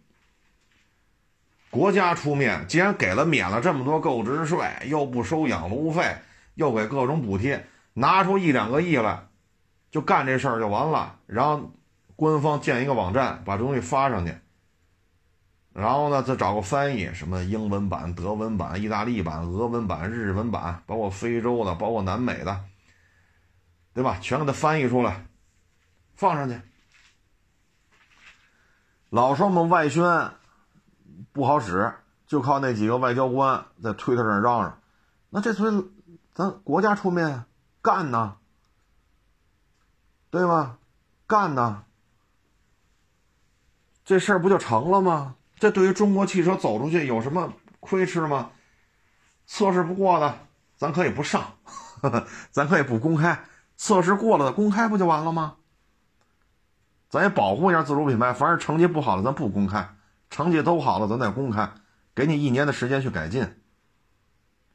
[1.70, 6.16] 国家出面，既然给了免了这么多购置税，又不收养路费，
[6.54, 9.26] 又给各种补贴，拿出一两个亿来，
[9.90, 11.18] 就干这事儿就完了。
[11.24, 11.72] 然后
[12.14, 14.34] 官方建一个网站，把这东西发上去。
[15.72, 22.64] 然后呢，再找个翻译，什么英文版、德文版、意大利版、俄文版、日文版，包括非洲的，包括南美的，
[23.94, 24.18] 对吧？
[24.20, 25.24] 全给它翻译出来，
[26.14, 26.60] 放上去。
[29.10, 30.30] 老说我们外宣
[31.32, 31.94] 不好使，
[32.26, 34.80] 就靠那几个外交官在推特上嚷嚷。
[35.30, 35.70] 那这回
[36.34, 37.44] 咱国家出面
[37.82, 38.36] 干呢，
[40.30, 40.78] 对吧？
[41.26, 41.84] 干呢，
[44.04, 45.36] 这事儿不就成了吗？
[45.56, 48.50] 这对于中国汽车走出去有什么亏吃吗？
[49.46, 50.38] 测试不过的，
[50.76, 51.54] 咱可以不上，
[52.50, 53.44] 咱可以不公开。
[53.76, 55.57] 测试过了的公开不就完了吗？
[57.08, 58.32] 咱也保护一下自主品牌。
[58.32, 59.94] 凡是成绩不好的，咱不公开；
[60.30, 61.70] 成绩都好了，咱再公开。
[62.14, 63.60] 给你一年的时间去改进。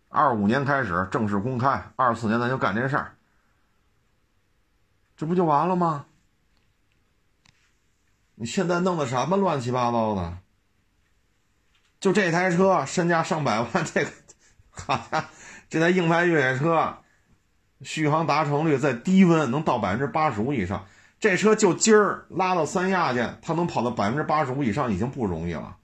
[0.10, 3.16] 二五年开始正式公开，二四年咱就干这事儿。
[5.16, 6.06] 这不就完了吗？
[8.36, 10.38] 你现在弄的什么乱七八糟的？
[12.00, 14.12] 就这台车身价上百万， 这个，
[14.72, 15.28] 好家伙，
[15.70, 16.98] 这台硬派越野车，
[17.82, 20.86] 续航达成率在低温能到百分之八十五以上。
[21.24, 25.78] 这车就今儿拉到三亚去，它能跑到百分之八十五以上已经不容易了。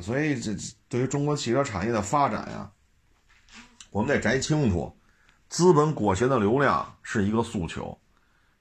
[0.00, 0.54] 所以这
[0.88, 2.70] 对于中国汽车产业的发展呀，
[3.90, 4.96] 我们得摘清楚，
[5.48, 7.98] 资本裹挟的流量是一个诉求，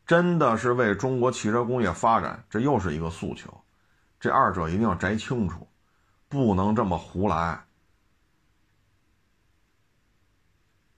[0.07, 3.55] 真的是为中国汽车工业发展，这又是一个诉求。
[4.19, 5.67] 这二者一定要摘清楚，
[6.27, 7.63] 不能这么胡来。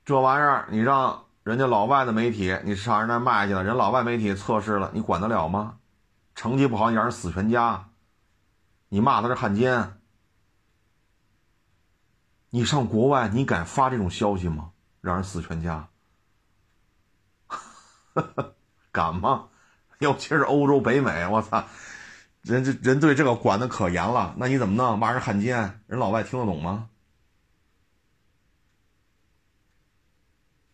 [0.06, 5.78] 这玩意儿你让人家老外的媒体，你上人那卖去了，人老外媒体测试了，你管得了吗？
[6.36, 7.88] 成绩不好，你让人死全家，
[8.90, 10.02] 你骂他是汉奸。
[12.50, 14.72] 你上国外，你敢发这种消息吗？
[15.00, 15.88] 让人死全家，
[18.92, 19.46] 敢吗？
[20.00, 21.64] 尤其是欧洲、北美，我操！
[22.42, 25.00] 人这人对这个管的可严了，那你怎么弄？
[25.00, 26.90] 骂人汉奸，人老外听得懂吗？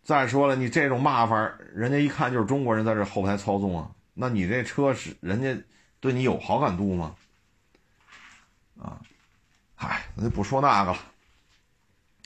[0.04, 1.36] 再说了，你这种骂法，
[1.74, 5.58] 人家一看就是中国人在这后台操纵啊，那你这车是人家
[6.00, 7.16] 对你有好感度吗？
[8.78, 9.00] 啊，
[9.76, 10.98] 嗨，那就不说那个了。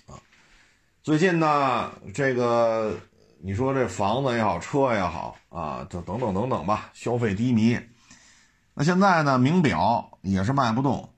[0.07, 0.17] 啊，
[1.03, 2.97] 最近呢，这个
[3.39, 7.79] 你说这房子也好，车也好啊，就等等等等吧，消费低迷。
[8.73, 9.37] 那现在呢？
[9.37, 11.13] 名表也是卖不动，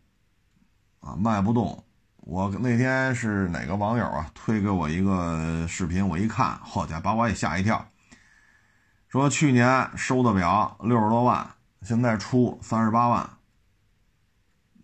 [1.00, 1.84] 啊，卖不动。
[2.30, 7.84] 我那天是哪个网友啊推给我一个视频，我一看，好家伙，把我也吓一跳。
[9.08, 13.28] 说去年收的表六十多万，现在出三十八万，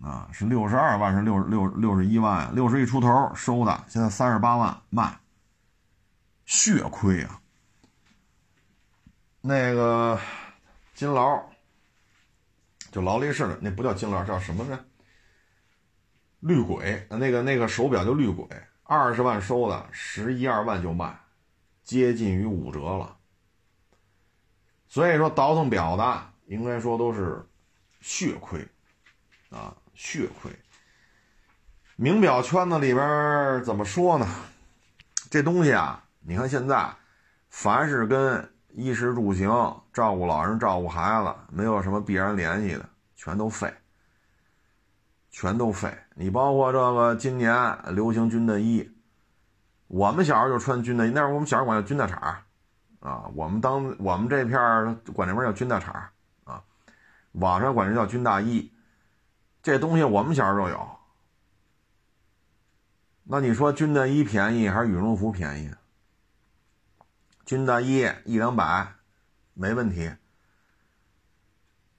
[0.01, 5.15] 啊，是六十二万是六六六十一万，六十一出头收的，现在三十八万卖，
[6.47, 7.39] 血亏啊。
[9.41, 10.19] 那个
[10.95, 11.43] 金劳。
[12.91, 14.79] 就劳力士的那不叫金劳，叫什么呢？
[16.45, 18.47] 绿鬼，那个那个手表叫绿鬼，
[18.83, 21.19] 二十万收的，十一二万就卖，
[21.83, 23.17] 接近于五折了。
[24.87, 27.43] 所以说倒腾表的应该说都是
[27.99, 28.63] 血亏
[29.49, 30.51] 啊，血亏。
[31.95, 34.27] 名表圈子里边怎么说呢？
[35.31, 36.93] 这东西啊，你看现在
[37.49, 39.49] 凡是跟衣食住行、
[39.91, 43.73] 照顾老人、照顾孩子，没有什么必然联系的，全都废，
[45.31, 45.91] 全都废。
[46.17, 48.89] 你包括这个今年流行军大衣，
[49.87, 52.37] 我们小时候就穿军大衣，那时候我们小时候管叫军大氅
[53.01, 54.57] 啊，我们当我们这片
[55.13, 55.91] 管这边叫军大氅
[56.45, 56.63] 啊，
[57.33, 58.71] 网上管这叫军大衣。
[59.61, 60.89] 这东西我们小时候就有。
[63.23, 65.71] 那你说军大衣便宜还是羽绒服便宜？
[67.45, 68.93] 军大衣一两百，
[69.53, 70.13] 没问题。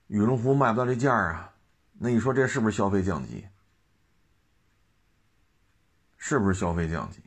[0.07, 1.53] 羽绒服卖不到这价啊，
[1.99, 3.45] 那你说这是不是消费降级？
[6.17, 7.21] 是不是消费降级？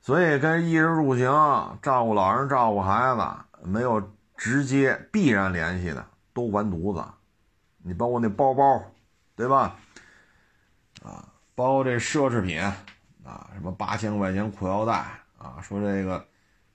[0.00, 4.02] 所以跟衣食住行、照顾老人、照顾孩子没有
[4.36, 7.04] 直接必然联系的，都完犊子。
[7.78, 8.82] 你包括那包包，
[9.36, 9.76] 对吧？
[11.04, 14.92] 啊，包括这奢侈品啊，什么八千块钱裤腰带
[15.38, 16.26] 啊，说这个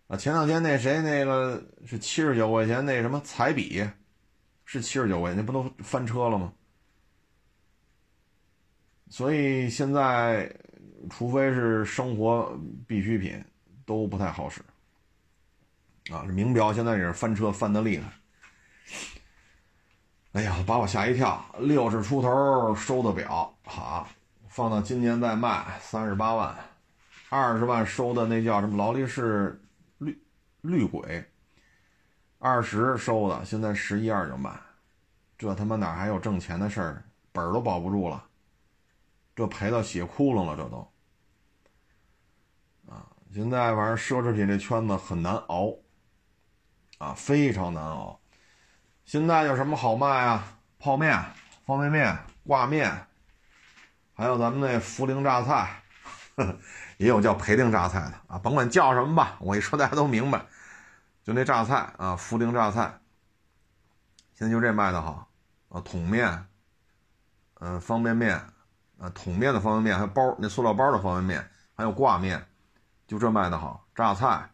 [0.08, 3.86] 啊，前两天那谁那个是七十九块钱那什么彩笔，
[4.64, 6.54] 是七十九块钱，那不都翻车了吗？
[9.10, 10.54] 所以现在，
[11.10, 13.44] 除非是生活必需品，
[13.86, 14.62] 都不太好使。
[16.12, 18.12] 啊，这名表现在也是翻车翻的厉害。
[20.34, 21.44] 哎呀，把我吓一跳！
[21.60, 24.08] 六十出头收的表，好，
[24.50, 26.56] 放到今年再卖三十八万，
[27.30, 29.60] 二十万收的那叫什么劳力士
[29.98, 30.22] 绿
[30.62, 31.26] 绿鬼，
[32.40, 34.52] 二十收的，现在十一二就卖，
[35.38, 37.04] 这他妈哪还有挣钱的事儿？
[37.32, 38.27] 本儿都保不住了。
[39.38, 40.92] 这赔到血窟窿了，这都
[42.90, 43.06] 啊！
[43.32, 45.76] 现在反正奢侈品这圈子很难熬
[46.98, 48.20] 啊，非常难熬。
[49.06, 50.58] 现在有什么好卖啊？
[50.80, 51.24] 泡面、
[51.68, 52.18] 方便面、
[52.48, 52.92] 挂面，
[54.16, 55.84] 还有咱们那涪陵榨菜
[56.36, 56.60] 呵呵，
[56.98, 60.44] 也有叫涪陵榨菜的啊，甭管叫什么吧，我一说大家都明白。
[61.24, 63.00] 就那榨菜啊，涪陵榨菜，
[64.34, 65.30] 现在就这卖的好
[65.70, 66.48] 啊，桶面，
[67.60, 68.42] 嗯，方便面。
[69.00, 72.48] 啊，桶面的方便面，还有包那塑料包的方便面，还有挂面，
[73.06, 73.88] 就这卖的好。
[73.94, 74.52] 榨菜，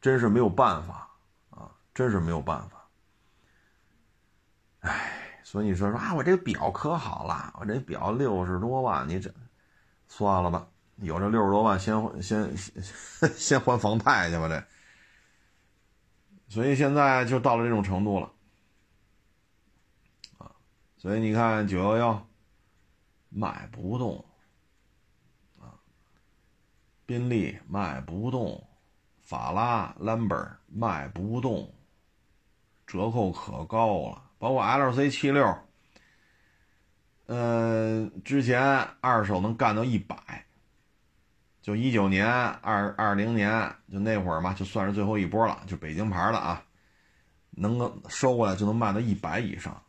[0.00, 1.10] 真是没有办法
[1.50, 2.88] 啊，真是没有办法。
[4.80, 9.32] 哎，所以你说说啊，我这表可好了，我这表六十多万，你这
[10.06, 12.56] 算了吧，有这六十多万，先先
[13.36, 14.64] 先还房贷去吧，这。
[16.48, 18.32] 所以现在就到了这种程度了，
[20.38, 20.52] 啊，
[20.96, 22.25] 所以你看九幺幺。
[23.28, 24.24] 卖不动，
[25.60, 25.74] 啊，
[27.04, 28.66] 宾利卖不动，
[29.20, 31.72] 法拉、兰博卖不动，
[32.86, 34.22] 折扣可高了。
[34.38, 35.58] 包括 L C 七六，
[37.26, 38.62] 嗯，之前
[39.00, 40.44] 二手能干到一百，
[41.62, 46.62] 就一九年、二二零年就那会儿嘛，就算是最后一波了，就北京牌的啊，
[47.50, 49.82] 能够收过来就能卖到一百以上。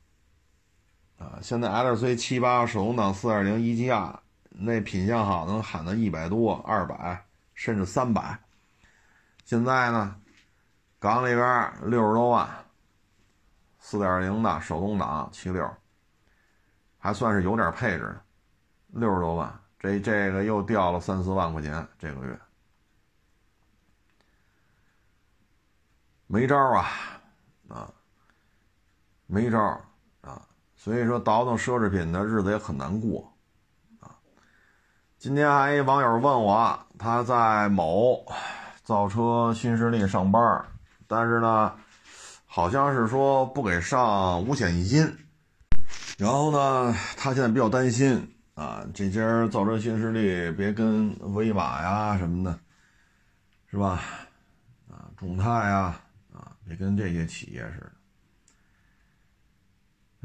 [1.18, 8.39] 啊，现在 L C 七八手动挡四点零一 G R 那品相好，能喊到一百多、二百，甚至三百。
[9.45, 10.15] 现在呢，
[10.99, 12.47] 港里边六十多万，
[13.80, 15.68] 四点零的手动挡七六，
[16.99, 18.22] 还算是有点配置的，
[18.89, 22.39] 六十多万，这这个又掉了三四万块钱，这个月
[26.28, 26.89] 没招啊，
[27.70, 27.91] 啊，
[29.26, 29.82] 没招。
[30.88, 33.34] 所以说，倒腾奢侈品的日子也很难过，
[34.00, 34.16] 啊！
[35.18, 38.26] 今天还一网友问我，他在某
[38.86, 40.42] 造车新势力上班，
[41.06, 41.74] 但是呢，
[42.46, 45.14] 好像是说不给上五险一金，
[46.18, 52.58] 然后呢，他现在比较担心啊，这家造车新势力别跟威马呀什么的，
[53.70, 54.02] 是吧？
[54.90, 56.00] 啊，众泰呀，
[56.34, 57.92] 啊，别跟这些企业似的。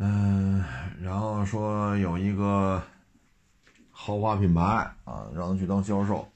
[0.04, 0.64] 嗯，
[1.00, 2.82] 然后说有一个
[3.92, 4.60] 豪华品牌
[5.04, 6.28] 啊，让他去当销售。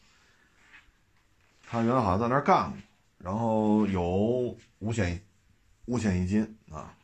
[1.69, 2.79] 他原来好像在那儿干过，
[3.19, 5.21] 然后有五险
[5.87, 6.95] 五险一金啊。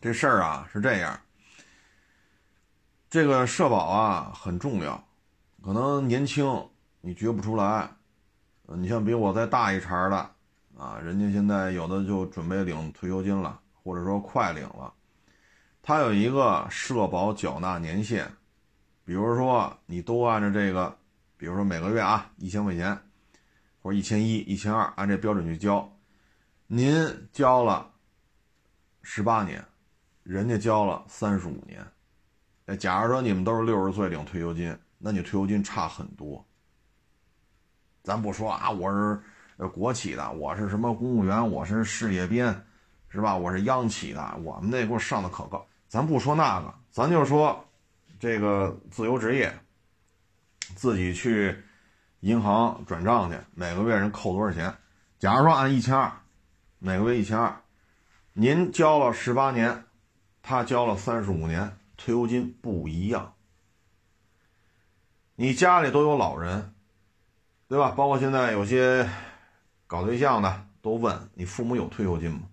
[0.00, 1.16] 这事儿啊是这样，
[3.08, 5.06] 这个社保啊很重要，
[5.62, 6.68] 可能年轻
[7.02, 7.88] 你觉不出来，
[8.64, 10.16] 你像比我再大一茬的
[10.76, 13.60] 啊，人家现在有的就准备领退休金了。
[13.82, 14.92] 或者说快领了，
[15.82, 18.30] 它有一个社保缴纳年限，
[19.04, 20.96] 比如说你都按照这个，
[21.36, 22.96] 比如说每个月啊一千块钱，
[23.82, 25.92] 或者一千一、一千二，按这标准去交，
[26.68, 27.90] 您交了
[29.02, 29.64] 十八年，
[30.22, 31.84] 人家交了三十五年，
[32.66, 36.46] 哎，假如说你们都是六十岁领退休金，那你退休金差很多。
[38.04, 42.64] 咱不说啊，我是国企的，我是什么公务员，我是事业编。
[43.12, 43.36] 是吧？
[43.36, 45.66] 我是央企的，我们那给我上的可高。
[45.86, 47.62] 咱不说那个，咱就说
[48.18, 49.54] 这个自由职业，
[50.74, 51.62] 自己去
[52.20, 54.74] 银行转账去，每个月人扣多少钱？
[55.18, 56.10] 假如说按一千二，
[56.78, 57.54] 每个月一千二，
[58.32, 59.84] 您交了十八年，
[60.40, 63.34] 他交了三十五年，退休金不一样。
[65.34, 66.72] 你家里都有老人，
[67.68, 67.90] 对吧？
[67.90, 69.06] 包括现在有些
[69.86, 72.48] 搞对象的都问你父母有退休金吗？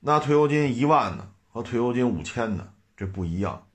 [0.00, 3.66] 那退休金一万的和退休金五千的这不一样，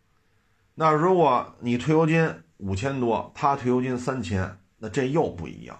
[0.75, 5.77] 那如果你退休金五千多，他退休金三千，那这又不一样。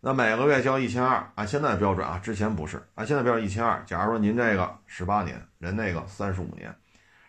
[0.00, 3.82] 那每个月交一千二，按现在标准啊，之前不是，按现在标准一千二。
[3.84, 6.74] 假如说您这个十八年，人那个三十五年，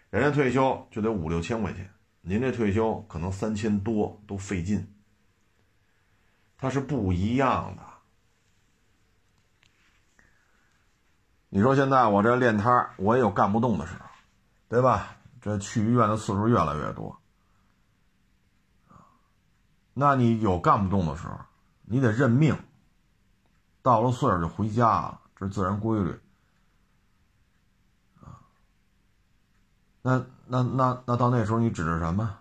[0.10, 1.90] 人家退休就得五六千块钱，
[2.22, 4.86] 您这退休可能三千多都费劲。
[6.58, 7.93] 它是不一样的。
[11.56, 14.06] 你说现在我这练摊我也有干不动的时候，
[14.70, 15.16] 对吧？
[15.40, 17.16] 这去医院的次数越来越多，
[19.94, 21.38] 那你有干不动的时候，
[21.84, 22.58] 你得认命。
[23.84, 26.20] 到了岁数就回家了，这是自然规律。
[30.02, 32.36] 那那那那到那时候你指着什么？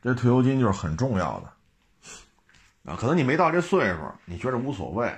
[0.00, 2.90] 这退休金就是很重要的。
[2.90, 5.14] 啊，可能你没到这岁数，你觉得无所谓。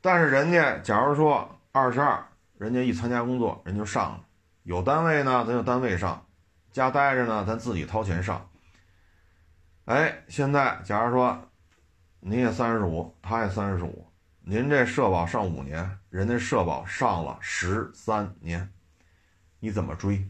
[0.00, 1.48] 但是人家假如说。
[1.72, 2.24] 二十二，
[2.58, 4.24] 人家一参加工作，人就上了。
[4.64, 6.20] 有单位呢，咱就单位上；
[6.72, 8.48] 家待着呢，咱自己掏钱上。
[9.84, 11.48] 哎，现在假如说
[12.18, 14.04] 您也三十五，他也三十五，
[14.40, 18.68] 您这社保上五年，人家社保上了十三年，
[19.60, 20.28] 你怎么追？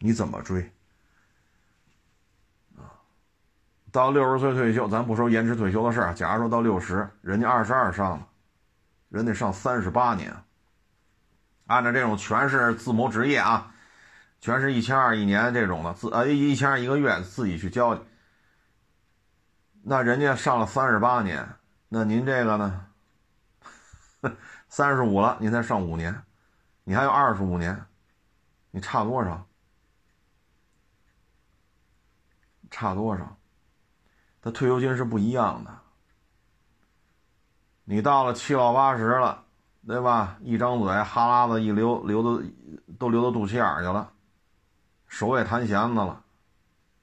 [0.00, 0.70] 你怎么追？
[2.76, 2.90] 啊，
[3.92, 6.12] 到六十岁退休，咱不说延迟退休的事儿。
[6.12, 8.28] 假如说到六十，人家二十二上了。
[9.08, 10.36] 人得上三十八年，
[11.66, 13.74] 按照这种全是自谋职业啊，
[14.40, 18.02] 全是一千二一年这种的自呃一千二一个月自己去交去，
[19.82, 21.48] 那人家上了三十八年，
[21.88, 22.86] 那您这个呢？
[24.68, 26.22] 三十五了，您才上五年，
[26.84, 27.86] 你还有二十五年，
[28.72, 29.46] 你差多少？
[32.70, 33.38] 差多少？
[34.42, 35.85] 他退休金是不一样的。
[37.88, 39.44] 你到了七老八十了，
[39.86, 40.38] 对吧？
[40.42, 42.44] 一张嘴哈喇子一流，流的
[42.98, 44.10] 都流到肚脐眼去了，
[45.06, 46.24] 手也弹弦子了，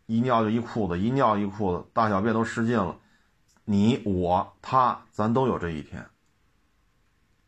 [0.08, 2.98] 一尿就一裤子，一尿一裤子，大小便都失禁了。
[3.64, 6.06] 你我他，咱都有这一天。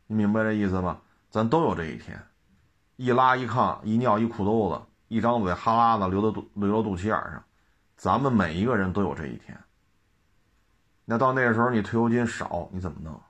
[0.08, 1.02] 你明白这意思吗？
[1.30, 2.18] 咱都有这一天，
[2.96, 7.44] 一拉一炕，一尿一裤兜子，一张嘴哈喇子流到肚流到肚脐眼上，
[7.98, 9.60] 咱们每一个人都有这一天。
[11.06, 13.22] 那到那个时候，你退休金少，你怎么弄？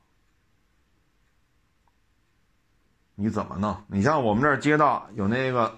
[3.15, 3.83] 你怎么弄？
[3.87, 5.77] 你像我们这街道有那个，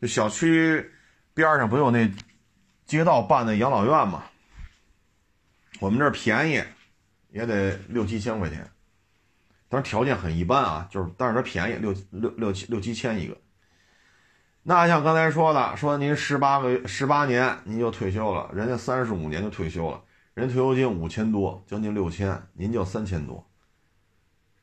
[0.00, 0.92] 就小区
[1.32, 2.10] 边上不有那
[2.84, 4.24] 街道办的养老院吗？
[5.80, 6.62] 我们这便宜，
[7.28, 8.68] 也得六七千块钱，
[9.68, 13.36] 但是条件很一般啊，就是但是它便宜，六六六七六七千一个。
[14.62, 20.02] 那像刚才说的，说您十八个月十八年您就退休了，人家三十五年就退休了。
[20.36, 23.42] 人退休金五千多，将近六千，您就三千多。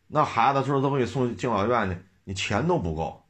[0.06, 3.24] 那孩子说都给你送敬老院去，你钱都不够，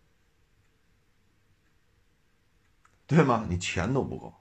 [3.07, 3.45] 对吗？
[3.47, 4.33] 你钱都不够，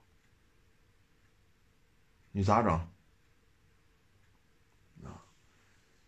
[2.33, 2.73] 你咋整？
[5.05, 5.23] 啊！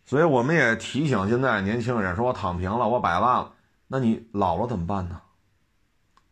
[0.05, 3.53] 所以我们也提醒现在年轻人，说我躺平了，我摆烂了，
[3.87, 5.21] 那你老了怎么办呢？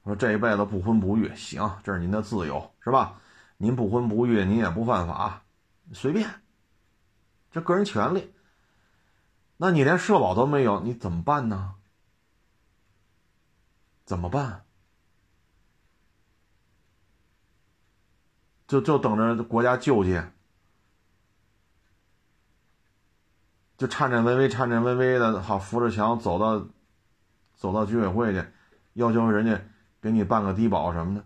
[0.04, 3.22] 说这一辈子不婚不育，行，这是您的自由，是吧？
[3.56, 5.40] 您不婚不育，您也不犯法。
[5.92, 6.42] 随便，
[7.52, 8.34] 这个人权利。
[9.58, 11.76] 那你连社保都没有，你怎么办呢？
[14.06, 14.66] 怎么办？
[18.68, 20.22] 就就等着国家救济？
[23.78, 26.68] 就颤颤巍巍、颤颤巍巍的，好扶着墙走到
[27.56, 28.46] 走到居委会去，
[28.94, 29.62] 要求人家
[30.02, 31.26] 给你办个低保什么的，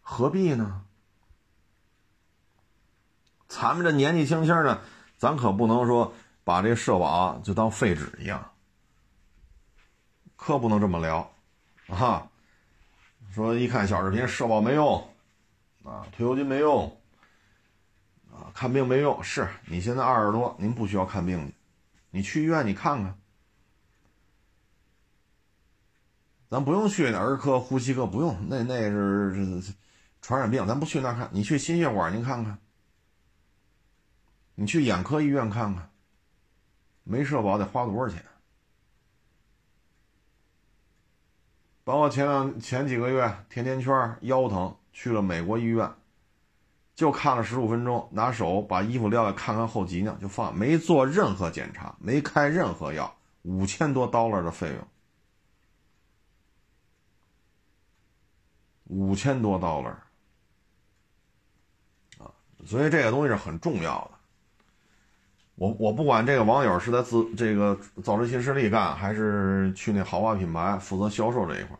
[0.00, 0.84] 何必呢？
[3.48, 4.80] 咱们这年纪轻轻的，
[5.16, 8.50] 咱可不能说把这社保就当废纸一样，
[10.36, 11.30] 可不能这么聊，
[11.88, 12.28] 啊！
[13.32, 15.08] 说一看小视频，社保没用，
[15.82, 16.86] 啊，退休金没用，
[18.32, 19.22] 啊，看病没用。
[19.24, 21.54] 是你现在二十多，您不需要看病去，
[22.10, 23.18] 你去医院你看看，
[26.48, 29.60] 咱不用去儿科、呼吸科，不用，那那是
[30.22, 32.56] 传染病，咱不去那看，你去心血管，您看看。
[34.54, 35.90] 你去眼科医院看看，
[37.02, 38.24] 没社保得花多少钱？
[41.82, 45.92] 包括前两前几个月甜甜圈腰疼去了美国医院，
[46.94, 54.88] 就看了十五分钟，拿手把衣服撩开看看后脊梁就放，没做任何检查，没开任何药，五千多 dollar 的费用，
[58.84, 59.96] 五千多 dollar
[62.18, 62.32] 啊！
[62.64, 64.23] 所以这个东西是很重要的。
[65.56, 71.76] 我我不管这个网友是在自这个造车新势力干，还是去那豪华品牌负责销售这一块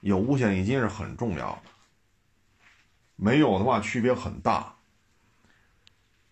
[0.00, 1.62] 有五险一金是很重要的，
[3.16, 4.74] 没有的话区别很大。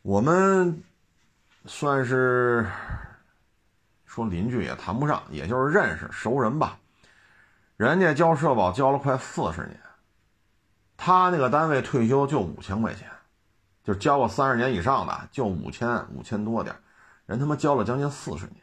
[0.02, 0.82] 我们
[1.66, 2.66] 算是
[4.06, 6.78] 说邻居也谈不上，也就是认识熟人吧。
[7.76, 9.78] 人家交社保交了快四十年，
[10.96, 13.08] 他那个单位退休就五千块钱，
[13.88, 16.76] 就交个三十年以上的就五千五千多点，
[17.24, 18.56] 人他妈交了将近四十年，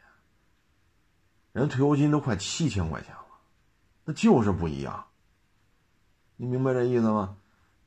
[1.50, 3.24] 人退休金都快七千块钱了，
[4.04, 5.04] 那就是不一样。
[6.36, 7.34] 你明白这意思吗？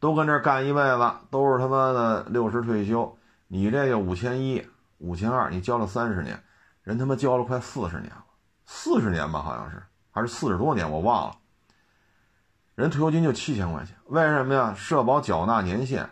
[0.01, 3.17] 都跟这干一辈子，都是他妈的六十退休。
[3.47, 4.67] 你这个五千一、
[4.97, 6.43] 五千二，你交了三十年，
[6.83, 8.25] 人他妈交了快四十年了，
[8.65, 9.81] 四十年吧，好像是
[10.11, 11.37] 还是四十多年，我忘了。
[12.75, 14.73] 人退休金就七千块钱，为什么呀？
[14.75, 16.09] 社保缴纳年限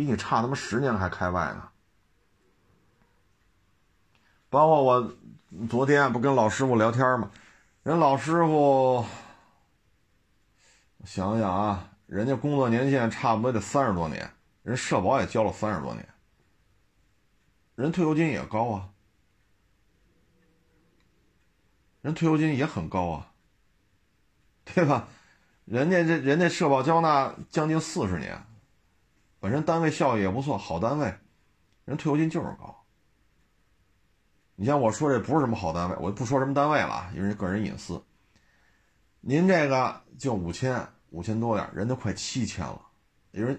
[0.00, 1.68] 比你差他妈十年还开外呢。
[4.48, 5.12] 包括我
[5.68, 7.30] 昨天不跟老师傅聊天吗？
[7.82, 9.04] 人老师傅，
[10.96, 14.30] 我想想啊，人家工作年限差不多得三十多年。
[14.62, 16.08] 人社保也交了三十多年，
[17.74, 18.88] 人退休金也高啊，
[22.00, 23.32] 人退休金也很高啊，
[24.64, 25.08] 对吧？
[25.66, 28.42] 人家这人家社保交纳将近四十年，
[29.40, 31.12] 本身单位效益也不错，好单位，
[31.84, 32.84] 人退休金就是高。
[34.54, 38.00] 你像我说这不是什么好单位，我就不说什么单位了，因为个人隐私。
[39.20, 42.80] 您这个就五千五千多点，人都快七千了，
[43.32, 43.58] 因为。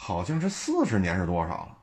[0.00, 1.76] 好像是四十年是多少了？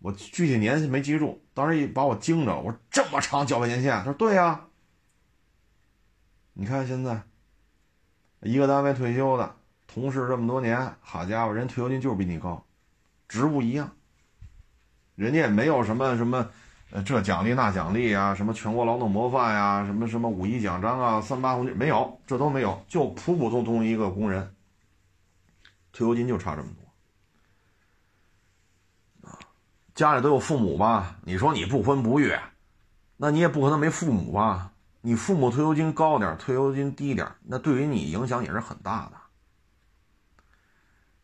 [0.00, 2.58] 我具体年限没记住，当时一把我惊着。
[2.58, 3.96] 我说这么长缴费年限？
[3.98, 4.66] 他说对呀。
[6.52, 7.22] 你看现在，
[8.40, 9.54] 一个单位退休的
[9.86, 12.66] 同事这么多年，好家伙，人退休金就是比你高，
[13.30, 13.92] 职务一样，
[15.14, 16.50] 人家也没有什么什么，
[16.90, 24.52] 呃，这奖励那奖励啊，什么全国劳动模范呀，什么什么五一奖章啊，三八红没有，这都没有，就普普通通一个工人，
[25.92, 26.68] 退休金就差这么
[29.22, 29.32] 多。
[29.94, 31.20] 家里都有父母吧？
[31.22, 32.36] 你说你不婚不育，
[33.16, 34.72] 那你也不可能没父母吧？
[35.02, 39.12] 你父母退休金高点，退休金低点，那对于你影响也是很大的。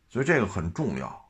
[0.07, 1.26] 所以这个很重要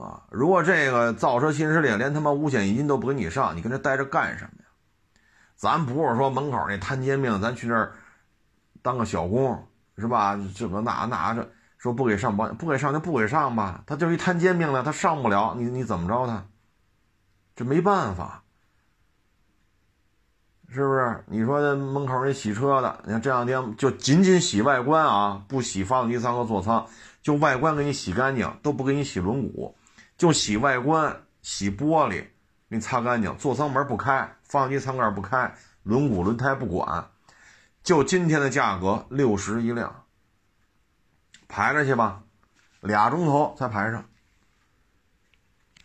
[0.00, 0.22] 啊！
[0.30, 4.68] 如果这个造车新势力连他妈五险一金都不给你上，你跟这待着干什么呀？
[5.54, 7.92] 咱不是说门口那摊煎饼，咱去那儿
[8.82, 10.40] 当个小工是吧？
[10.54, 11.46] 这个那那这
[11.76, 13.82] 说不给上保，不给上就不给上吧。
[13.86, 16.46] 他就一摊煎饼的，他上不了，你你怎么着他？
[17.54, 18.42] 这没办法，
[20.70, 21.24] 是不是？
[21.26, 26.86] 你说门口那洗车的，你看这两天就仅仅洗外观啊，不洗发动机舱和座舱，
[27.20, 29.74] 就外观给你洗干净，都不给你洗轮毂，
[30.20, 32.20] 就洗外观、洗玻璃，
[32.68, 33.34] 给你擦干净。
[33.38, 35.50] 座舱门不开，发动机舱盖不开，
[35.82, 37.08] 轮毂、轮胎不管，
[37.82, 40.04] 就今天的价格六十一辆，
[41.48, 42.22] 排着去吧，
[42.82, 44.04] 俩钟头才排上。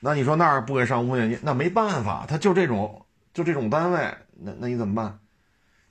[0.02, 5.18] 那你说那儿不给上五险金，那没办法，他就这种就这种单位，那那你怎么办？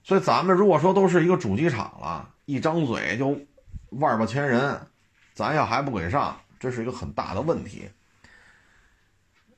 [0.02, 3.40] 所以咱们如果说都是一个主机厂了，一张嘴就
[3.88, 4.86] 万八千人，
[5.32, 7.90] 咱要还不给上，这是一个很大的问题。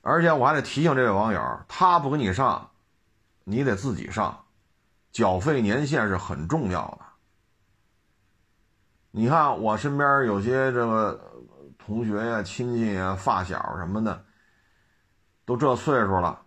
[0.09, 2.70] 而且我还得提醒这位网友，他不给你上，
[3.42, 4.44] 你得自己上，
[5.11, 7.04] 缴费年限是很重要的。
[9.11, 11.42] 你看我身边有些这个
[11.76, 14.24] 同学呀、亲戚呀、发小什么的。
[15.44, 16.40] 都这岁数了，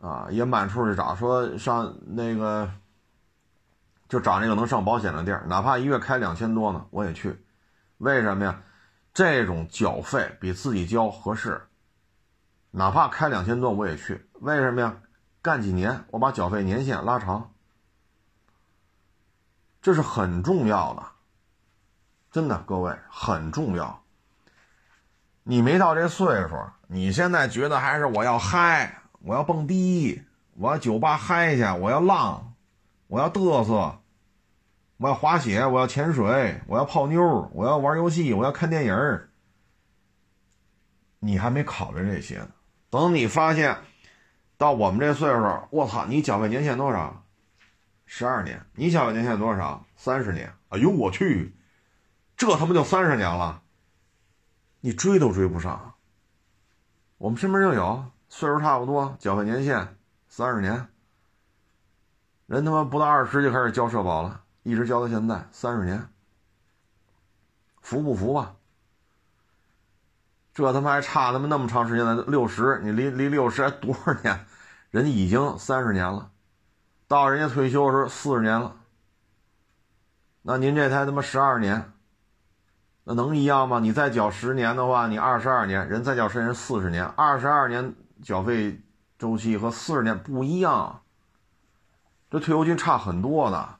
[0.00, 2.70] 啊，也满处去找，说上那个，
[4.08, 7.44] 就找那个能上保险的地儿，哪怕一月开两千多呢，我也去。
[7.98, 8.62] 为什么呀？
[9.12, 11.67] 这种缴费比自己交合适。
[12.70, 14.28] 哪怕开两千多我也去。
[14.34, 15.00] 为什么呀？
[15.40, 17.54] 干几年，我把缴费年限拉长，
[19.80, 21.02] 这是很重要的，
[22.30, 24.02] 真的，各位很重要。
[25.44, 26.56] 你没到这岁数。
[26.90, 30.22] 你现在觉得还是我要嗨，我要蹦迪，
[30.54, 32.54] 我要酒吧嗨去，我要浪，
[33.06, 34.00] 我要嘚瑟，
[34.96, 39.28] 我要滑雪，我要潜水，我要泡妞，我要玩游戏，我要看电影
[41.18, 42.48] 你还没考虑这些呢。
[42.90, 43.78] 等你发现
[44.56, 47.24] 到我们这岁数，我操，你缴费年限多少？
[48.06, 48.64] 十二年。
[48.74, 49.84] 你缴费年限多少？
[49.96, 50.52] 三十年。
[50.70, 51.54] 哎呦我去，
[52.36, 53.62] 这他妈就三十年了，
[54.80, 55.94] 你追都追不上。
[57.18, 59.96] 我们身边就有岁数差不多，缴费年限
[60.28, 60.88] 三十年，
[62.46, 66.08] 人他妈不到二十就开始交社保了，一直交到现在三十年，
[67.80, 68.54] 服不服吧？
[70.58, 74.44] 这他妈还差他妈那么长时间呢，六十，你离离六十还多少年？
[74.90, 76.30] 人家已经三十年了，
[77.06, 78.74] 到人家退休的时候四十年了，
[80.42, 81.92] 那您这才他妈十二年，
[83.04, 83.78] 那能一样吗？
[83.78, 87.94] 你再缴十年的话，你二十二年，人再缴十年四十年，二十二年
[88.24, 88.80] 缴费
[89.16, 91.02] 周期和四十年不一样，
[92.30, 93.76] 这退休金差很多的。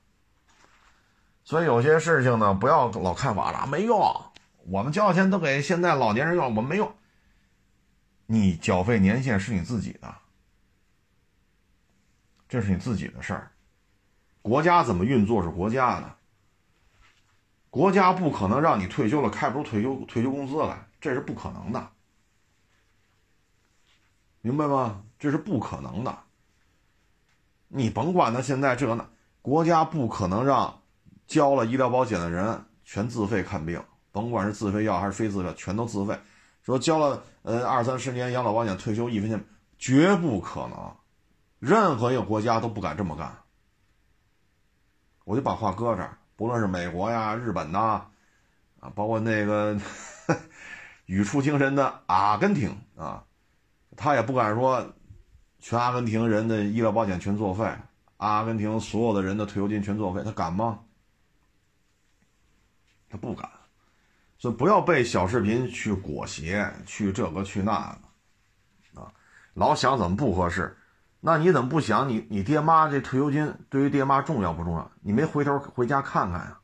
[1.42, 4.27] 所以有些事情呢，不要老看法了，没用。
[4.70, 6.94] 我们交的钱都给现在老年人用，我们没用。
[8.26, 10.14] 你缴费年限是你自己的，
[12.46, 13.50] 这是你自己的事儿。
[14.42, 16.16] 国家怎么运作是国家的，
[17.70, 21.90] 国家不可能让你退休了开不出退休退休工资来，这是不可能的，
[24.42, 25.02] 明白吗？
[25.18, 26.18] 这是不可能的。
[27.68, 29.08] 你甭管他现在这那，
[29.40, 30.82] 国家不可能让
[31.26, 33.82] 交了医疗保险的人全自费看病。
[34.18, 36.18] 甭管是自费药还是非自费，全都自费。
[36.64, 39.44] 说交了呃二三十年养老保险，退休一分钱
[39.78, 40.96] 绝不可能，
[41.60, 43.32] 任何一个国家都不敢这么干。
[45.22, 48.06] 我就把话搁这儿，不论是美国呀、日本呐，
[48.80, 49.78] 啊，包括那个
[51.06, 53.24] 语出惊人的阿根廷啊，
[53.96, 54.94] 他也不敢说
[55.60, 57.72] 全阿根廷人的医疗保险全作废，
[58.16, 60.80] 阿根廷所有的人的退休金全作废，他敢吗？
[63.08, 63.48] 他不敢。
[64.38, 67.98] 所以不要被小视频去裹挟，去这个去那
[68.94, 69.12] 个，啊，
[69.54, 70.76] 老想怎么不合适，
[71.18, 74.88] 那你怎么不想你你爹妈这退休金对于爹妈重要不重要？
[75.00, 76.60] 你没回头回家看看呀？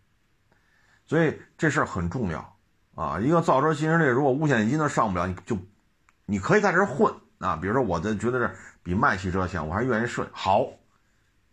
[1.04, 2.56] 所以这事儿很重要
[2.94, 3.18] 啊！
[3.18, 5.58] 一个造车新势力，如果五险一金都上不了，你就
[6.26, 7.56] 你可以在这混啊。
[7.60, 8.54] 比如说，我的觉得这
[8.84, 10.28] 比卖汽车强，我还愿意顺。
[10.32, 10.64] 好，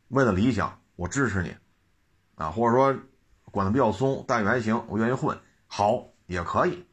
[0.09, 1.55] 为了理想，我支持你
[2.35, 2.95] 啊，或者说
[3.45, 5.35] 管的比较松，待遇还行，我愿意混。
[5.65, 6.10] 好。
[6.31, 6.87] 也可以，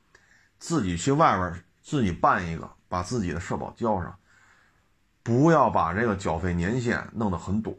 [0.59, 4.19] 自己去外边自己办一个，把自己的社保交上，
[5.23, 7.77] 不要把这个缴费年限弄得很短，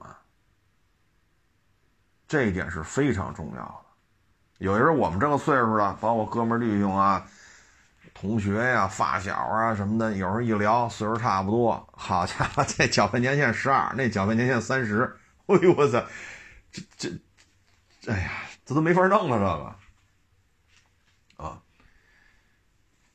[2.28, 3.86] 这一点是非常重要的。
[4.60, 7.26] 有人我们这个岁数的，包括哥们弟兄啊、
[8.14, 16.04] 同学呀、发小啊什么的，有时候一聊，岁数差不多，好家伙， 这缴费年限十二，那缴费年限三十，哎呦我操，
[16.72, 17.10] 这这，
[18.12, 18.32] 哎呀，
[18.66, 19.79] 这都没法弄了，这个。
[21.40, 21.64] 啊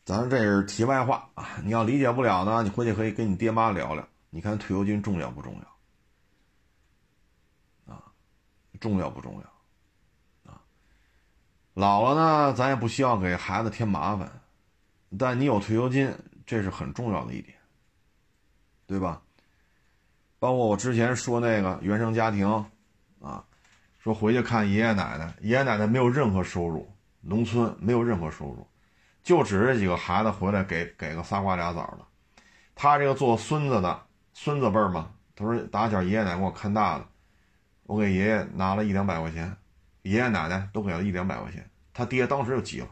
[0.05, 1.49] 咱这是题外话啊！
[1.63, 4.07] 你要理解不了呢，你回去可以跟你爹妈聊聊。
[4.31, 5.55] 你看退休金重要不重
[7.87, 7.95] 要？
[7.95, 8.03] 啊，
[8.81, 10.53] 重要不重要？
[10.53, 10.61] 啊，
[11.73, 12.15] 老了
[12.51, 14.31] 呢，咱也不希望给孩子添麻烦，
[15.19, 16.15] 但你有退休金，
[16.45, 17.57] 这是很重要的一点，
[18.87, 19.23] 对吧？
[20.39, 22.47] 包括我之前说那个原生家庭，
[23.23, 23.43] 啊，
[23.99, 26.94] 说回去看爷爷奶奶，爷爷奶奶没有任何收入，
[27.25, 28.67] 农村没有任何收入。
[29.23, 32.07] 就指着几个孩子回来给给个仨瓜俩枣的，
[32.75, 34.03] 他这个做孙子的
[34.35, 37.07] 孙子辈儿嘛，他说打小爷爷奶奶给我看大的，
[37.85, 39.57] 我给爷爷拿了一两百块钱，
[40.03, 42.89] 爷爷奶奶都给了一两百块钱，他爹当时就急了，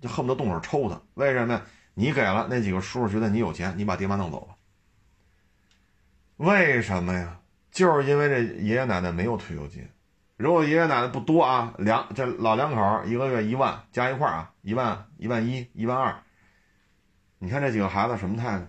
[0.00, 0.98] 就恨不得动手抽他。
[1.12, 1.62] 为什么呀？
[1.92, 4.56] 你给了那几个叔叔觉得你有钱，你把爹妈弄走了。
[6.38, 7.38] 为什么呀？
[7.70, 9.86] 就是因为这爷爷奶奶没有退休金。
[10.36, 16.22] 如果爷爷奶奶不多啊，两这老两口一个月一万，加一块啊，一万一万一，一万二。
[17.38, 18.66] 你看这几个孩子什么态度，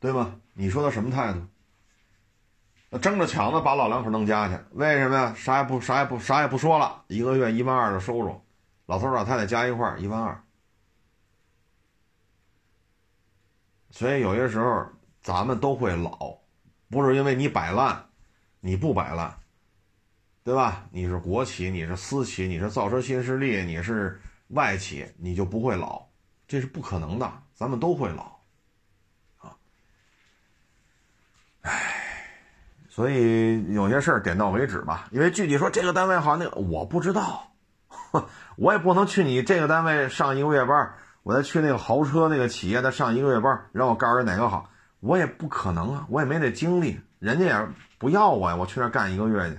[0.00, 0.40] 对吗？
[0.54, 2.98] 你说他什么态度？
[2.98, 5.34] 争着抢着把老两口弄家去，为什么呀？
[5.36, 8.40] 啥也不啥也不啥也不说了，一个月一万二的收入，
[8.86, 10.42] 老头老太太加一块一万二。
[13.90, 14.86] 所以有些时候
[15.20, 16.41] 咱们都会老。
[16.92, 18.04] 不是因为你摆烂，
[18.60, 19.34] 你不摆烂，
[20.44, 20.84] 对吧？
[20.90, 26.06] 你是国企，你是私企，你是造车新势力，你是外企，你就不会老，
[26.46, 27.32] 这是不可能的。
[27.54, 28.24] 咱们都会老，
[29.38, 29.56] 啊，
[31.62, 31.94] 唉，
[32.90, 35.08] 所以有些事儿点到为止吧。
[35.12, 37.54] 因为具体说这个单位好，那个我不知道，
[38.56, 44.68] 我也不能去你这个单位上一个月班，我再去那个豪车那个企业再上一个月班，让我告诉人哪个好。
[45.02, 49.58] 我也不可能啊，我也没那精力，人家也不要我呀，我去那干一个月去，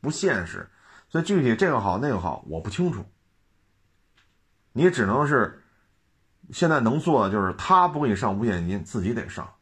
[0.00, 0.70] 不现实。
[1.08, 3.04] 所以具体这个好那个好，我不清楚。
[4.72, 5.64] 你只能是
[6.52, 9.52] 现在能做的就是他不给你上五险一金，自己得上。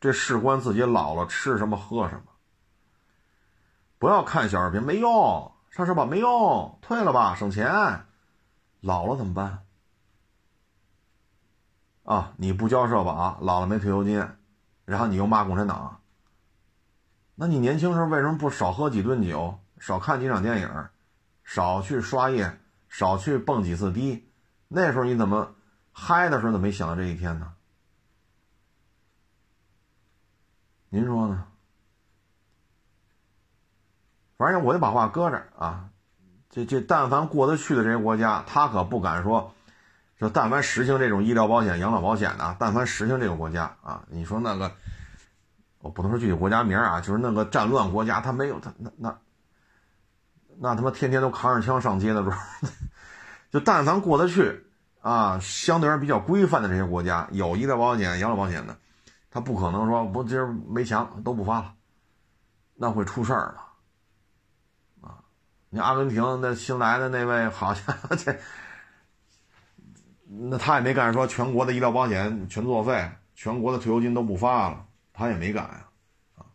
[0.00, 2.22] 这事关自己老了吃什么喝什么。
[4.00, 8.06] 不要看小视频，没用，上社保没用，退了吧，省钱。
[8.80, 9.64] 老了怎么办？
[12.04, 12.32] 啊！
[12.36, 14.26] 你不交社保，老了没退休金，
[14.84, 16.00] 然后你又骂共产党。
[17.34, 20.88] 那你年轻时候为什么不少喝几顿酒，少看几场电影，
[21.44, 24.28] 少去刷夜，少去蹦几次迪？
[24.68, 25.54] 那时候你怎么
[25.92, 27.52] 嗨的时候怎么没想到这一天呢？
[30.88, 31.46] 您说呢？
[34.36, 35.90] 反正我就把话搁这啊，
[36.48, 39.54] 这这但凡过得去的这些国家，他可不敢说，
[40.20, 44.70] 说但凡实行这种医疗保险、养老保险的，但凡实行这个国家啊，你说那个，
[45.80, 49.18] 我不能说具体国家名啊，就是那个战乱国家，他没有他那那，
[50.58, 52.36] 那他妈天天都扛着枪上街的时候，
[53.50, 54.62] 就但凡过得去
[55.00, 58.76] 啊，相对而言比较规范的这些国家，有医疗保险、养老保险的，
[59.30, 61.72] 他不可能说不今儿没钱都不发了，
[62.74, 63.56] 那会出事儿的。
[65.72, 68.36] 你阿根廷那新来的那位，好像，这
[70.32, 75.86] 那他也没干说全国的医疗保险全作废，全国的退休金都不发了，他也没干呀，
[76.36, 76.46] 啊！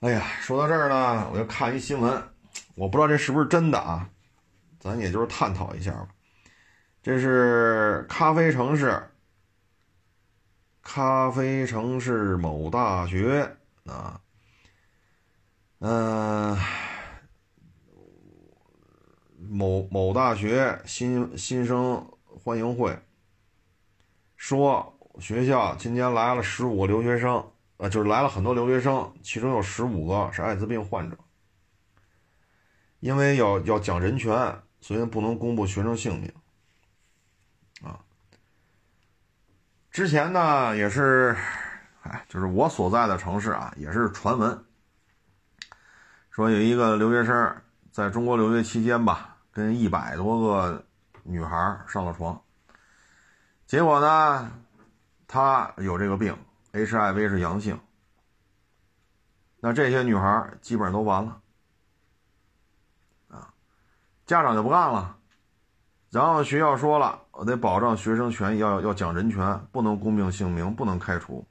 [0.00, 2.22] 哎呀，说到这儿呢，我就看一新闻，
[2.74, 4.06] 我不知道这是不是真的啊，
[4.78, 6.08] 咱也就是探讨一下吧。
[7.02, 9.02] 这是咖啡城市，
[10.82, 13.56] 咖啡城市某大学
[13.86, 14.20] 啊。
[15.80, 16.56] 嗯，
[19.48, 22.98] 某某大学新新生欢迎会
[24.36, 31.16] 说，学校今年来了十五个留学生，呃，就是来了很多留学生，其中有十五个是艾滋病患者。
[33.00, 36.32] 因为要要讲人权，所以不能公布学生姓名。
[37.82, 38.00] 啊，
[39.90, 41.36] 之前呢也是，
[42.02, 44.64] 哎，就是我所在的城市啊，也是传闻。
[46.30, 50.84] 说有一个留学生在中国留学期间吧，跟一百多个
[51.22, 52.42] 女孩上了床，
[53.66, 54.50] 结果呢，
[55.28, 56.36] 他有这个病
[56.72, 57.80] ，HIV 是阳性，
[59.60, 61.40] 那这些女孩基本上都完了，
[64.26, 65.16] 家长就不干了，
[66.10, 71.46] 然后学校说了，我得保障学生权益，要要讲人权，不能公布姓名，不能开除。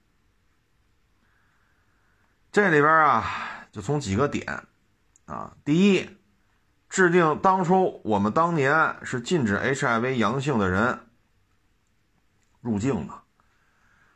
[2.52, 3.24] 这里边啊，
[3.72, 4.68] 就从几个点。
[5.26, 6.18] 啊，第一，
[6.94, 11.00] 制定当初我们当年是禁止 HIV 阳性的人
[12.62, 13.16] 入境的，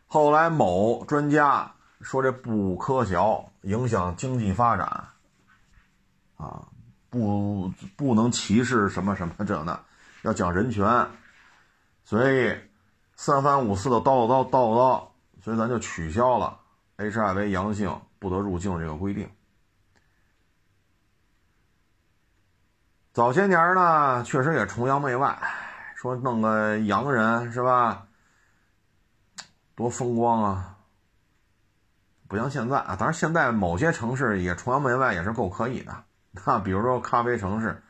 [0.06, 5.08] 后来某专家说这不科学，影响经济发展，
[6.36, 6.68] 啊，
[7.10, 9.84] 不不能歧视什么什么这那，
[10.22, 11.08] 要讲人权，
[12.04, 12.56] 所以
[13.16, 15.08] 三番五次的叨叨叨叨叨，
[15.42, 16.60] 所以咱就取消了
[16.98, 19.28] HIV 阳性不得入境这个规定。
[23.18, 25.36] 早些年呢，确实也崇洋媚外，
[25.96, 28.06] 说弄个洋人是吧？
[29.74, 30.78] 多风光啊！
[32.28, 35.92] 不像现在啊，当然现在某些城市也崇洋媚外也是够可以的。
[36.46, 37.82] 那比如说咖啡城市，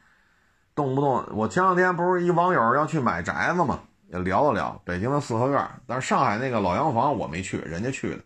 [0.74, 8.24] 动不动我前两天不是一网友要去买宅子嘛，也聊了聊北京的四合院，但是上海那个老洋房我没去，人家去的，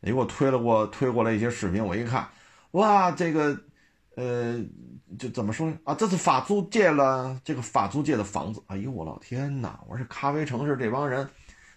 [0.00, 2.26] 你给我推了过推过来一些视频，我一看，
[2.70, 3.54] 哇，这个。
[4.16, 4.58] 呃，
[5.18, 5.78] 就怎么说呢？
[5.84, 8.62] 啊，这是法租界了，这个法租界的房子。
[8.66, 9.78] 哎呦，我老天哪！
[9.86, 11.28] 我说咖啡城市这帮人，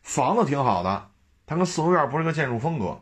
[0.03, 1.11] 房子挺好的，
[1.45, 2.97] 它跟四合院不是个建筑风格。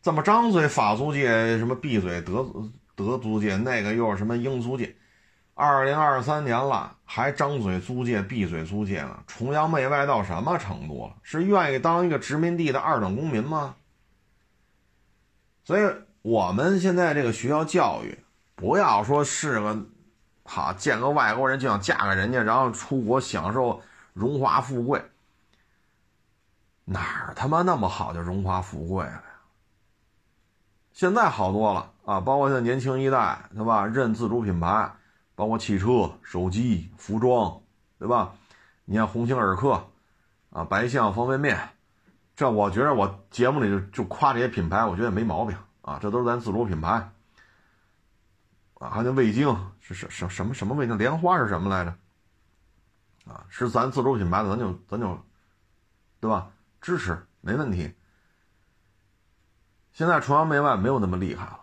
[0.00, 2.44] 怎么张嘴法租界，什么闭嘴德
[2.96, 4.96] 德租界，那个又是什么英租界？
[5.54, 9.22] 二零二三年了，还张嘴租界闭嘴租界呢？
[9.28, 11.14] 崇洋媚外到什么程度了？
[11.22, 13.76] 是愿意当一个殖民地的二等公民吗？
[15.62, 15.88] 所以。
[16.22, 18.16] 我们现在这个学校教育，
[18.54, 19.84] 不要说是个，
[20.44, 25.04] 好见个外国人就想嫁给人家，然后出国享受荣华富贵，
[26.84, 29.22] 哪儿他妈那么好就荣华富贵了呀？
[30.92, 33.86] 现在好多了啊，包括像年轻一代，对吧？
[33.86, 34.92] 认自主品牌，
[35.34, 37.60] 包括汽车、手机、服装，
[37.98, 38.34] 对吧？
[38.84, 39.88] 你看鸿星尔克，
[40.50, 41.58] 啊，白象方便面，
[42.36, 45.56] 这我觉得我节目里就就夸这些品牌，我觉得没毛病。
[45.82, 47.12] 啊，这都是咱自主品牌，
[48.74, 50.96] 啊，还那味精是什什什么什么味精？
[50.96, 51.94] 莲花是什么来着？
[53.30, 55.16] 啊，是咱自主品牌的，咱就咱就，
[56.18, 56.50] 对吧？
[56.80, 57.94] 支持没问题。
[59.92, 61.60] 现在崇洋媚外没有那么厉害了，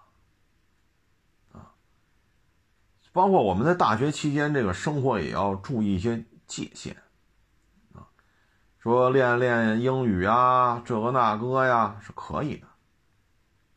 [1.54, 1.72] 啊，
[3.12, 6.96] 包括我们在大学期间这个生活也要注意一些界限，
[7.94, 8.08] 啊，
[8.78, 12.69] 说练练英语啊，这个那个呀是可以的。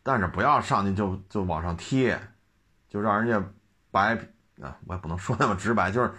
[0.03, 2.20] 但是不要上去就就往上贴，
[2.88, 3.48] 就让人家
[3.90, 4.14] 白
[4.61, 6.12] 啊，我也不能说那么直白，就是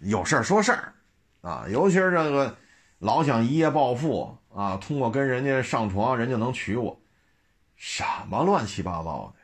[0.00, 0.94] 有事儿说事儿
[1.40, 2.56] 啊，尤其是这个
[2.98, 7.00] 老想一夜暴富啊，通过跟人家上床，人家能娶我，
[7.76, 9.38] 什么乱七八糟的？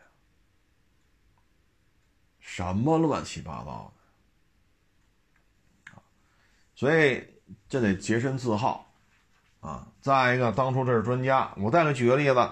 [2.40, 3.92] 什么乱七八糟
[5.86, 6.02] 的？
[6.74, 7.24] 所以
[7.68, 8.92] 这得洁身自好
[9.60, 9.88] 啊。
[10.00, 12.50] 再一个，当初这是专家，我再给举个例子，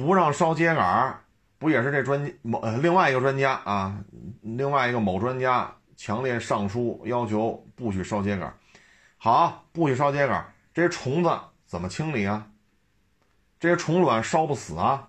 [0.00, 1.14] 不让烧秸秆
[1.58, 3.96] 不也是这专某另外一个专家啊？
[4.40, 8.50] 另外一个某专家强烈上书要求不许烧秸秆
[9.18, 10.42] 好，不许烧秸秆
[10.72, 11.30] 这些虫子
[11.66, 12.46] 怎么清理啊？
[13.58, 15.08] 这些虫卵烧不死啊？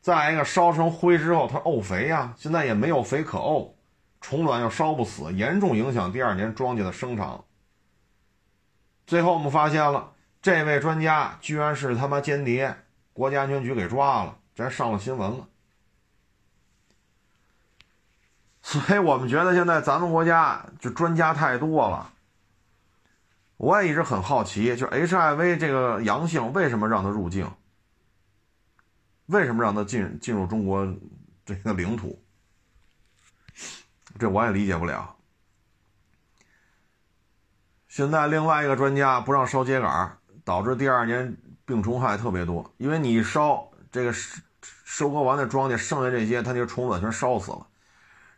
[0.00, 3.72] 再一个，烧成灰之后它沤肥呀，现在也没有肥可沤，
[4.20, 7.42] 虫卵又烧不死，严重影响第二年庄稼的生长。
[9.06, 10.10] 最后我们发现了。
[10.42, 12.76] 这位专家居然是他妈间谍，
[13.14, 15.48] 国家安全局给抓了，这还上了新闻了。
[18.60, 22.12] 所以我们觉得现在咱们国家就专家太多了。
[23.56, 27.50] 我也一直很好奇，就 HIV 这个阳性为什么让他入境？
[29.26, 30.86] 为什么让他进进入中国
[31.46, 32.20] 这个领土？
[34.18, 35.16] 这我也理解不了。
[37.86, 47.66] 现在另外一个专家不让烧秸秆导致第二年病虫害特别多，因为你烧这个收收割完的庄稼，剩下这些它那个虫子全烧死了，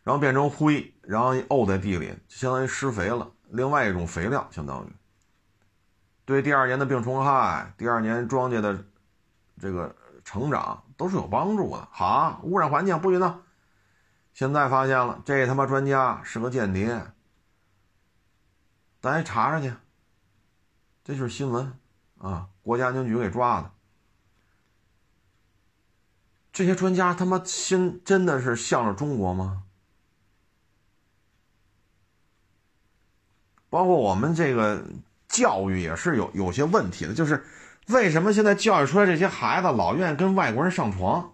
[0.03, 4.89] 然后变成灰，然后沤在地里，就相当于施肥了，另外一种肥料，相当于
[6.25, 8.83] 对第二年的病虫害、第二年庄稼的
[9.59, 11.87] 这个成长都是有帮助的。
[11.91, 13.41] 好，污染环境不许弄。
[14.33, 17.01] 现在发现了，这他妈专家是个间谍，
[19.01, 19.73] 咱查查去，
[21.03, 21.73] 这就是新闻。
[22.19, 22.49] 啊！
[22.63, 23.71] 国家安全局给抓的，
[26.51, 29.63] 这些专家他妈心真的是向着中国吗？
[33.69, 34.83] 包括我们这个
[35.27, 37.45] 教育也是有有些问题的，就是
[37.87, 41.33] 为什么现在教育出来这些孩子老愿意跟外国人上床，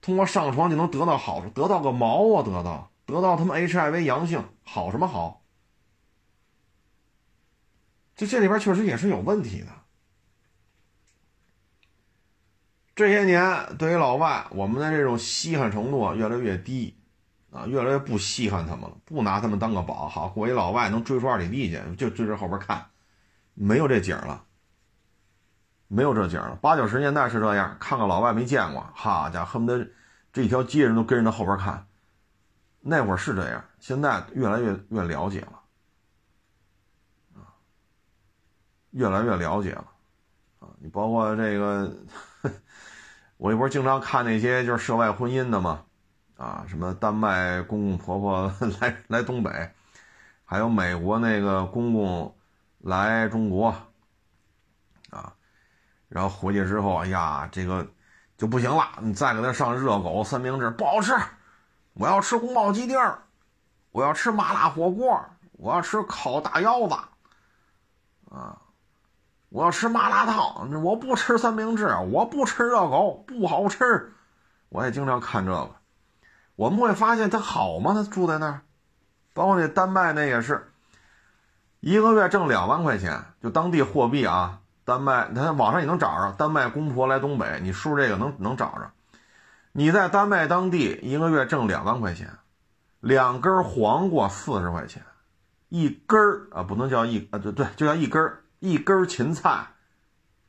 [0.00, 2.42] 通过上床就能得到好处，得到个毛啊！
[2.42, 5.42] 得到得到他们 HIV 阳性，好什么好？
[8.16, 9.68] 这这里边确实也是有问题的。
[12.96, 16.96] 这些年，对于老外，我们的这种稀罕程度啊越来越低，
[17.50, 20.08] 啊，越来越不稀罕他们了，不拿他们当个宝。
[20.08, 22.86] 好，过一老外能追出二里地去，就追着后边看，
[23.52, 24.44] 没有这景了，
[25.88, 26.56] 没有这景了。
[26.62, 29.86] 八九十年代是这样，看看老外没见过，好家伙，恨不得
[30.32, 31.86] 这一条街人都跟着他后边看。
[32.80, 35.60] 那会儿是这样，现在越来越越了解了，
[37.34, 37.44] 啊，
[38.92, 39.84] 越来越了解了，
[40.60, 41.94] 啊，你包括这个。
[43.38, 45.84] 我这不是经常看那些就是涉外婚姻的嘛，
[46.36, 49.70] 啊，什么丹麦公公婆婆 来来东北，
[50.44, 52.34] 还有美国那个公公
[52.78, 53.74] 来中国，
[55.10, 55.34] 啊，
[56.08, 57.86] 然后回去之后，哎呀，这个
[58.38, 61.12] 就不行了，你再给他上热狗三明治不好吃，
[61.92, 62.98] 我要吃宫保鸡丁
[63.92, 65.22] 我要吃麻辣火锅，
[65.52, 66.94] 我要吃烤大腰子，
[68.34, 68.62] 啊。
[69.56, 74.12] 我要吃麻辣烫，我不吃三明治，我不吃热狗，不好吃。
[74.68, 75.70] 我也经常看这个，
[76.56, 77.94] 我们会发现他好吗？
[77.94, 78.60] 他住在那儿，
[79.32, 80.70] 包括那丹麦那也是，
[81.80, 84.60] 一个月挣两万块钱，就当地货币啊。
[84.84, 88.90] 丹麦，他网上也能找着，丹麦公婆来东北，你输这个能能找着。
[89.72, 92.30] 你在丹麦当地一个月挣两万块钱，
[93.00, 95.02] 两根黄瓜四十块钱，
[95.70, 98.42] 一根儿啊，不能叫一啊，对对，就叫一根儿。
[98.66, 99.68] 一根芹菜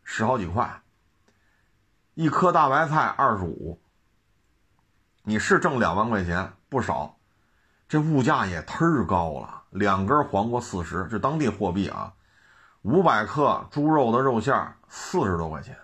[0.03, 0.81] 十好几块，
[2.15, 3.79] 一颗大白菜二十五。
[5.21, 7.19] 你是挣两万块钱不少，
[7.87, 9.65] 这物价也忒高了。
[9.69, 12.15] 两根黄瓜四十，这当地货币啊。
[12.81, 15.77] 五百克猪肉的肉馅四十多块钱，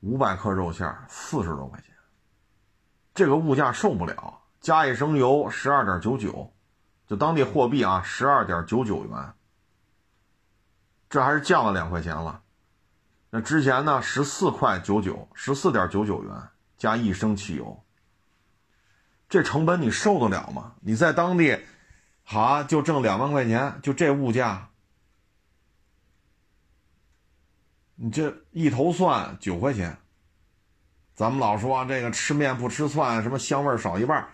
[0.00, 1.94] 五百克肉馅四十多块钱，
[3.14, 4.42] 这个物价受不了。
[4.60, 6.52] 加一升油十二点九九，
[7.06, 9.32] 就当地货币啊，十二点九九元。
[11.08, 12.42] 这还是降了两块钱了，
[13.30, 16.32] 那之前呢十四块九九，十四点九九元
[16.76, 17.84] 加一升汽油，
[19.28, 20.74] 这成本你受得了吗？
[20.80, 21.64] 你在当地，
[22.24, 24.70] 好就挣两万块钱，就这物价，
[27.94, 29.98] 你这一头蒜九块钱，
[31.14, 34.28] 咱们老说这个吃面不吃蒜，什么香味少一半，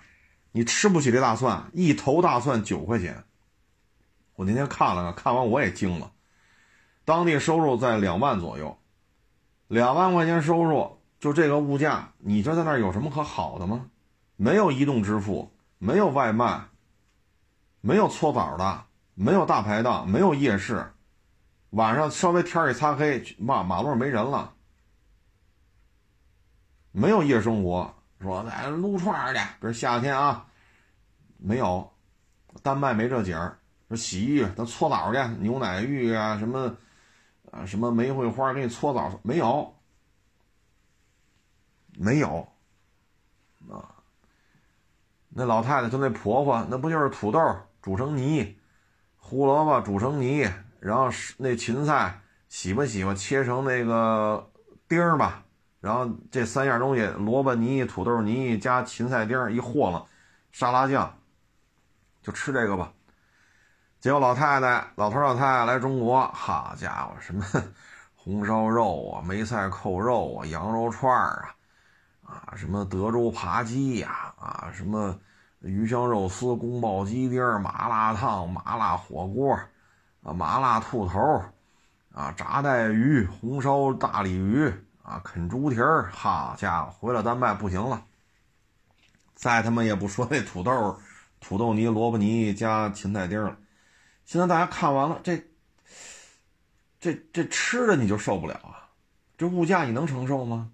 [0.52, 3.24] 你吃不起这大蒜，一头大蒜九块钱，
[4.36, 6.11] 我那天看了看，看完我也惊了。
[7.04, 8.78] 当地收入在两万左右，
[9.66, 13.86] 两万块钱收入，就这个物价，你这在那儿有什么可好的吗？
[14.36, 16.62] 没有移动支付，没有外卖，
[17.80, 18.84] 没有搓澡的，
[19.14, 20.92] 没有大排档，没有夜市，
[21.70, 24.52] 晚上稍微天一擦黑，马马路上没人了，
[26.92, 30.46] 没有夜生活，说来撸串去，比如夏天啊，
[31.38, 31.92] 没有，
[32.62, 36.76] 丹麦没这景儿，说洗浴，咱搓澡去，牛奶浴啊什么。
[37.52, 39.72] 啊，什么玫瑰花给你搓澡没有？
[41.98, 42.48] 没有，
[43.70, 43.94] 啊，
[45.28, 47.38] 那老太太就那婆婆，那不就是土豆
[47.82, 48.58] 煮成泥，
[49.18, 50.50] 胡萝卜煮成泥，
[50.80, 54.50] 然后那芹菜洗吧洗吧，切成那个
[54.88, 55.44] 丁儿吧，
[55.80, 60.06] 然后这三样东西，萝卜泥、土豆泥加芹菜丁一和了，
[60.50, 61.18] 沙拉酱，
[62.22, 62.90] 就吃这个吧。
[64.02, 67.44] 结果老太太、老头老太太来中国，好家伙，什么
[68.16, 71.54] 红烧肉啊、梅菜扣肉啊、羊肉串啊。
[72.26, 75.16] 啊，什么德州扒鸡呀，啊，什么
[75.60, 79.56] 鱼香肉丝、宫保鸡丁、麻辣烫、麻辣火锅，
[80.24, 81.40] 啊，麻辣兔头，
[82.12, 84.68] 啊，炸带鱼、红烧大鲤鱼，
[85.04, 88.02] 啊，啃猪蹄儿，好家伙，回了丹麦不行了，
[89.36, 90.98] 再他妈也不说那土豆、
[91.38, 93.56] 土豆泥、萝卜泥加芹菜丁了。
[94.24, 95.42] 现在大家看完了，这
[96.98, 98.90] 这这吃的你就受不了啊，
[99.36, 100.72] 这物价你能承受吗？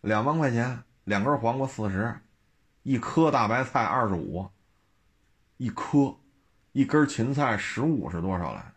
[0.00, 2.20] 两万块钱，两根黄瓜四十，
[2.82, 4.48] 一颗大白菜二十五，
[5.56, 6.16] 一颗，
[6.72, 8.72] 一根芹菜十五是多少来？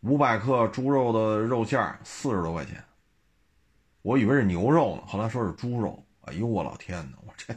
[0.00, 2.84] 五百克猪肉的肉馅四十多块钱，
[4.02, 6.04] 我以为是牛肉呢，后来说是猪肉。
[6.22, 7.18] 哎呦我老天哪！
[7.26, 7.52] 我这，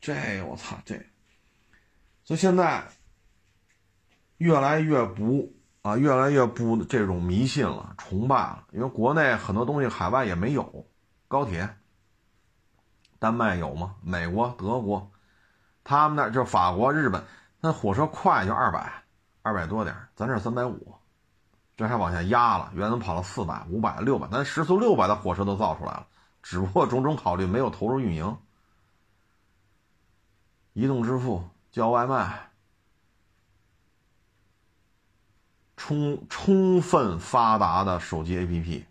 [0.00, 0.94] 这我操这，
[2.24, 2.82] 所以现在
[4.40, 10.86] 越来越不啊，越来越不这种迷信了，崇拜了，因为国内很多东西海外也没有。
[11.28, 11.76] 高铁，
[13.18, 13.96] 丹麦有吗？
[14.02, 15.12] 美国、德国，
[15.84, 17.22] 他们那就法国、日本，
[17.60, 19.04] 那火车快就二百，
[19.42, 20.94] 二百多点咱这三百五，
[21.76, 22.72] 这还往下压了。
[22.74, 26.06] 原来跑了四百、五百、六百，咱时速六百的火车都造出来了，
[26.42, 28.38] 只不过种种考虑没有投入运营。
[30.72, 32.49] 移动支付、叫外卖，
[35.80, 38.84] 充充分发达的手机 APP。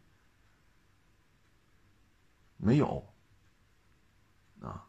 [2.57, 3.05] 没有，
[4.59, 4.83] 啊，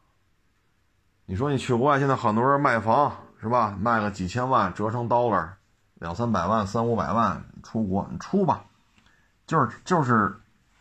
[1.27, 3.77] 你说你去国外，现在很多人卖房是吧？
[3.79, 5.47] 卖个几千万，折成 dollar，
[5.97, 8.65] 两三百万、三五百万出国，你出吧，
[9.47, 10.35] 就是就是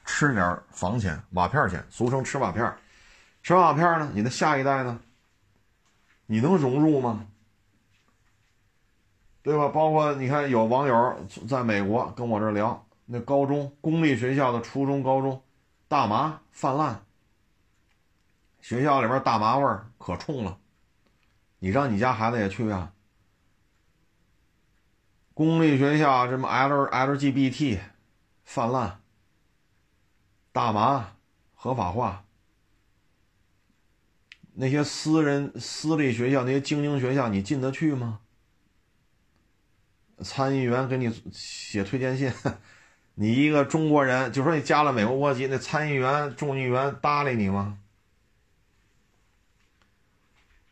[0.06, 2.74] 吃点房钱、瓦片钱，俗称吃瓦片。
[3.44, 4.98] 吃瓦片呢，你的下一代呢？
[6.28, 7.26] 你能融入吗？
[9.42, 9.70] 对吧？
[9.70, 11.16] 包括你看，有网友
[11.48, 15.42] 在美国跟我这聊，那高中公立学校的初中、高中。
[15.88, 17.04] 大麻泛滥，
[18.62, 20.60] 学校里边大麻味儿可冲了，
[21.58, 22.94] 你让你家孩子也去啊？
[25.34, 27.80] 公立学校什么 L LGBT
[28.44, 29.02] 泛滥，
[30.52, 31.14] 大麻
[31.56, 32.26] 合法化，
[34.54, 38.20] 那些私人私立学校那些精英学校你进得去吗？
[40.22, 42.32] 参议员给你写推荐信。
[43.16, 47.78] 你一个中国人，就说你加了美国国籍，那参议员、众议员搭理你吗？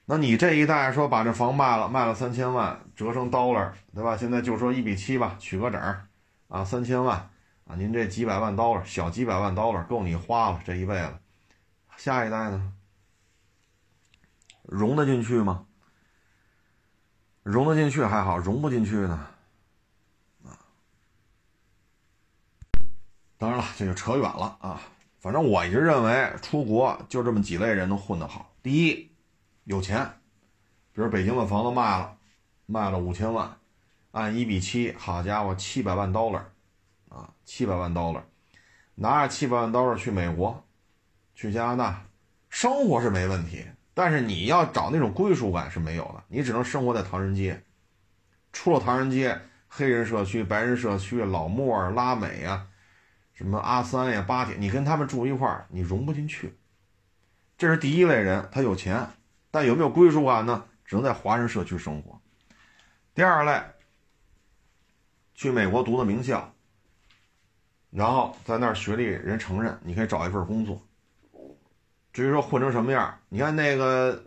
[0.05, 4.15] 那你这一代说把这房卖了，卖了三千万，折成 dollar，对吧？
[4.15, 6.07] 现在就说一比七吧，取个整儿，
[6.47, 7.29] 啊，三千万，
[7.65, 11.13] 啊，您这几百万 dollar，小几百万 dollar 够你花了这一辈子。
[11.97, 12.71] 下一代呢？
[14.61, 15.65] 融得进去吗？
[17.43, 19.27] 融得进去还好，融不进去呢？
[23.37, 24.81] 当然了，这就扯远了啊！
[25.19, 28.51] 反正我一直认为，出国就这么几类人能混得好。
[28.63, 29.11] 第一，
[29.63, 30.03] 有钱，
[30.93, 32.17] 比如北京的房子卖了，
[32.65, 33.57] 卖了五千万，
[34.11, 36.41] 按一比七，好家伙，七百万 dollar，
[37.09, 38.21] 啊，七百万 dollar，
[38.95, 40.63] 拿着七百万 dollar 去美国，
[41.35, 42.05] 去加拿大，
[42.49, 47.63] 生活是没问题，但是你要找那种归属感是没有的，你只能生活在唐人街。
[48.51, 52.67] 出了唐人街，黑人社区、白人社区、老莫尔、拉美啊。
[53.37, 56.57] 什么阿三呀、巴铁，你跟他们住一块儿，你融不进去。
[57.55, 59.07] 这是第一类人，他有钱，
[59.51, 60.65] 但有没有归属感呢？
[60.83, 62.19] 只能在华人社区生活。
[63.13, 63.61] 第二类，
[65.35, 66.51] 去美国读的名校，
[67.91, 70.81] 然后在那儿学历人承认，你可以找一份工作。
[72.11, 74.23] 至于说混成什么样，你看那个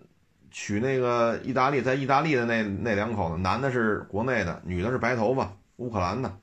[0.52, 6.38] 娶那个意大利，在意大利的那那两口子，男的是国内的，女的是白头发，乌克兰的。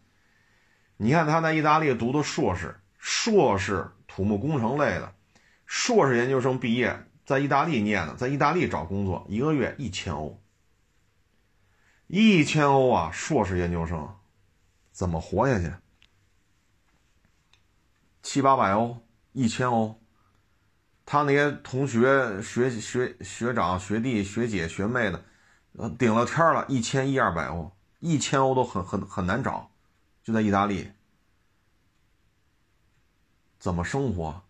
[0.97, 5.13] 你看他在意大利读的硕士，硕士土木工程类的，
[5.67, 10.41] 硕士研究生毕业，在意大利念的，在意大利找工作，一个月一千欧，
[12.07, 13.11] 一千欧啊！
[13.13, 14.15] 硕士研究生
[14.91, 15.71] 怎么活下去？
[18.23, 20.01] 七八百欧，一千欧，
[21.05, 25.23] 他那些同学、学学学长、学弟、学姐、学妹的，
[25.99, 29.71] 顶了天了，一千一二百欧，一千欧都很很很难找。
[30.27, 30.91] 就在意大利，
[33.59, 34.41] 怎么生活？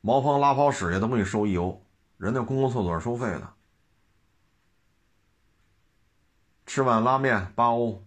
[0.00, 1.82] 茅房拉泡屎也都给你收一欧，
[2.16, 3.52] 人家公共厕所是收费的。
[6.64, 8.04] 吃碗拉面八欧，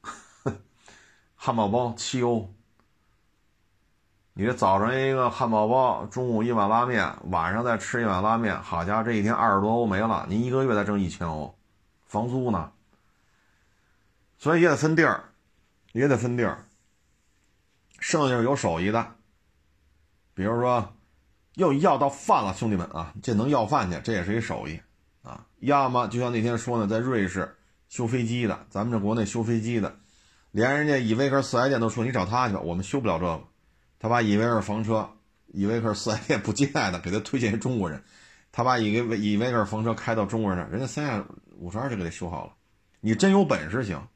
[1.36, 2.50] 汉堡包七欧。
[4.32, 11.54] 你这早上一个汉堡包，中午一碗拉面，晚上再吃一碗拉面，好家伙，这一天二十多欧没了，您一个月才挣一千欧，
[12.06, 12.72] 房租呢？
[14.38, 15.27] 所以也得分地儿，
[15.92, 16.64] 也得分地儿。
[17.98, 19.14] 剩下有手艺的，
[20.34, 20.96] 比如说
[21.54, 24.80] 又要到饭了，兄弟们啊，这能要饭去，这也是一手艺
[25.22, 25.46] 啊。
[25.58, 27.56] 要么就像那天说呢，在瑞士
[27.88, 29.96] 修飞机的，咱们这国内修飞机的，
[30.52, 33.42] 连人家依维柯四 S 店都说你找他去吧，我们修不了这个。
[33.98, 35.10] 他把依维柯房车，
[35.48, 38.04] 依维柯四 S 店不接待的，给他推荐一中国人，
[38.52, 42.52] 他把依维依维柯房车开到中国人那，人家三下五十二就给他修好了。
[43.00, 44.06] 你真有本事行，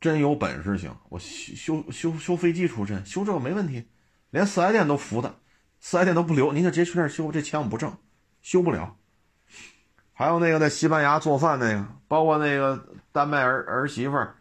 [0.00, 3.88] 真有本事行，我修修修修飞机出身，修这个没问题，
[4.30, 5.34] 连四 S 店都服的，
[5.80, 7.96] 四 S 店都不留，您就直接去那儿修，这钱我不挣，
[8.42, 8.96] 修不了。
[10.12, 14.36] 还有那个在西班牙做饭那个，包括那个丹麦儿儿媳妇儿。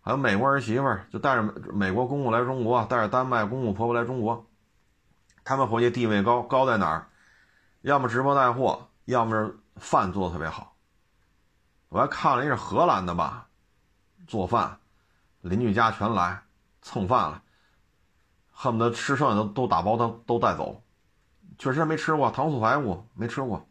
[0.00, 4.46] 还有美国儿媳妇儿就带着美国公公来中国，带着丹麦公公婆婆来中国，
[5.44, 7.08] 他们回去地位高，高在哪儿？
[7.80, 10.76] 要么直播带货，要么是饭做的特别好。
[11.88, 13.48] 我还看了一是荷兰的吧，
[14.26, 14.78] 做饭，
[15.44, 16.42] 邻居家全来
[16.80, 17.42] 蹭饭了，
[18.50, 20.82] 恨不得吃剩下的都打包都都带走。
[21.58, 23.68] 确实没吃过糖醋排骨，没吃过，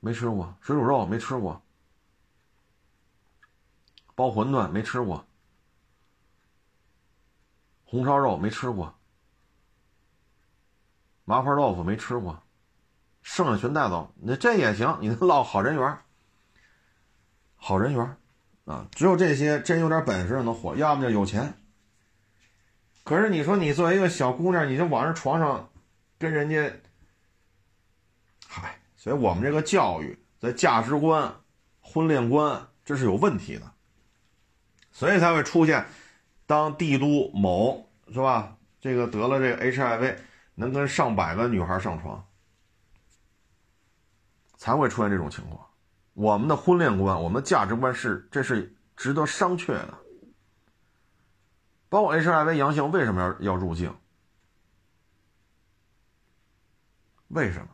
[0.00, 1.62] 没吃过水煮肉，没吃过。
[4.14, 5.26] 包馄饨没吃过，
[7.84, 8.94] 红烧肉没吃过，
[11.24, 12.40] 麻婆豆腐没吃过，
[13.22, 14.12] 剩下全带走。
[14.16, 15.98] 那这也行，你落好人缘，
[17.56, 18.16] 好人缘
[18.64, 18.88] 啊！
[18.92, 21.54] 只有这些真有点本事能火，要么就有钱。
[23.02, 25.70] 可是你说你作为一个小姑娘，你就往人床上
[26.18, 26.72] 跟人家，
[28.48, 31.34] 嗨，所以我们这个教育在价值观、
[31.80, 33.72] 婚恋观，这是有问题的。
[34.90, 35.84] 所以才会出现，
[36.46, 38.56] 当帝都某是吧？
[38.80, 40.16] 这个得了这个 HIV，
[40.54, 42.26] 能跟上百个女孩上床，
[44.56, 45.66] 才会出现这种情况。
[46.14, 49.98] 我们的婚恋观，我们的价值观是，这是值得商榷的。
[51.88, 53.94] 包括 HIV 阳性为什么要要入境？
[57.28, 57.68] 为什么？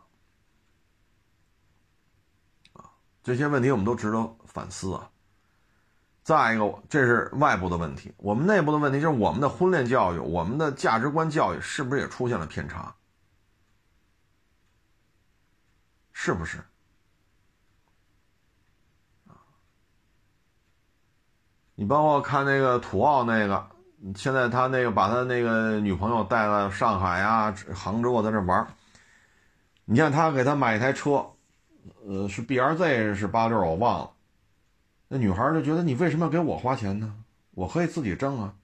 [2.82, 2.90] 啊，
[3.22, 5.10] 这些问题我们都值得反思啊。
[6.22, 8.14] 再一个，这是外部的问题。
[8.16, 12.94] 我们内部的问题就是我们的婚恋教育、我们的价值观教育是不是也出现了偏差？
[16.12, 16.62] 是不是？
[21.80, 23.66] 你包括看那个土澳那个，
[24.14, 28.66] 现在他那个把他那个女朋友带到上海啊、杭州啊在这玩
[29.86, 31.26] 你像他给他买一台车，
[32.06, 34.10] 呃，是 B R Z 是八六，我忘了。
[35.08, 37.14] 那女孩就觉得你为什么要给我花钱呢？
[37.52, 38.54] 我可以自己挣啊。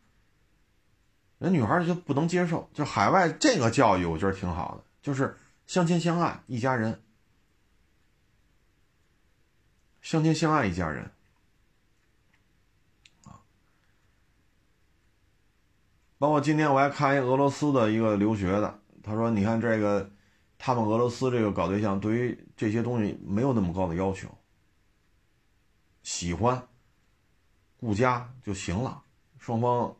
[1.38, 5.34] 那女孩就不能接受，就海外这个教育，我觉得挺好的，就是
[5.66, 7.00] 相亲相爱一家人，
[10.02, 11.10] 相亲相爱一家人
[16.18, 20.10] 包括今天我还看一俄罗斯的一个留学的，他说：“你看这个，
[20.56, 24.28] 他们俄罗斯这个搞对象，对于这些东西没有那么高的要求。”
[26.02, 26.66] 喜欢，
[27.76, 29.02] 顾家就行了，
[29.38, 29.94] 双方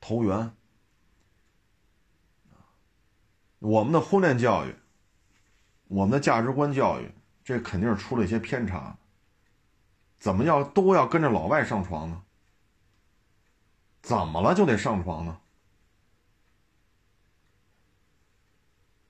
[0.00, 0.50] 投缘。
[3.58, 4.74] 我们的婚恋教育，
[5.88, 7.12] 我们的价值观教育，
[7.44, 8.96] 这肯定是出了一些偏差。
[10.18, 12.22] 怎么要都要跟着老外上床呢？
[14.00, 15.38] 怎么了就得上床呢？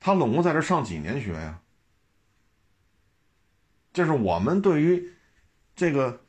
[0.01, 1.61] 他拢共在这上几年学呀？
[3.93, 5.13] 这是我们对于
[5.77, 6.21] 这个。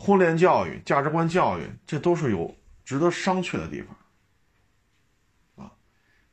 [0.00, 5.72] 婚恋教育、价值观教育，这都是有值得商榷的地方，啊，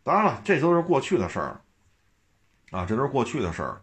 [0.03, 1.59] 当然了，这都是过去的事儿，
[2.69, 3.81] 啊，这都是过去的事儿。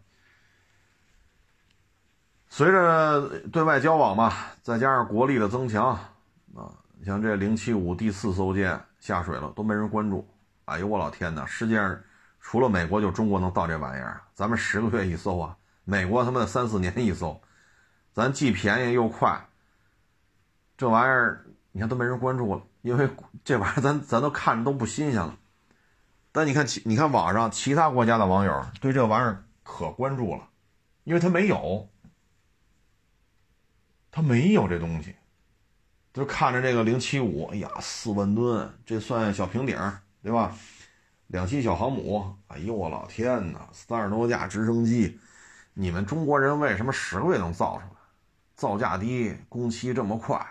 [2.49, 5.89] 随着对外交往嘛，再加上国力的增强，
[6.55, 6.73] 啊，
[7.05, 10.24] 像这零七五第四艘舰下水了，都没人关注。
[10.66, 11.45] 哎呦，我老天哪！
[11.45, 12.01] 世界上
[12.43, 14.20] 除了美国，就中国能到这玩意儿。
[14.35, 17.40] 咱们十个月一艘啊，美国他妈的三四年一艘，
[18.12, 19.48] 咱既便宜又快。
[20.77, 23.09] 这玩意儿，你看都没人关注了，因为
[23.44, 25.39] 这玩意儿咱咱都看着都不新鲜了。
[26.32, 30.48] 但你看其你看网上其他国家的网友对这玩意儿可关注了，
[31.05, 31.89] 因为他没有，
[34.10, 35.14] 他没有这东西，
[36.12, 39.78] 就看着这个零七五，哎呀，四万吨，这算小平顶，
[40.23, 40.52] 对吧？
[41.32, 45.18] 两栖小航母，哎呦我老天哪，三十多架直升机，
[45.72, 48.00] 你们中国人为什么十个月能造出来？
[48.54, 50.46] 造价低，工期这么快。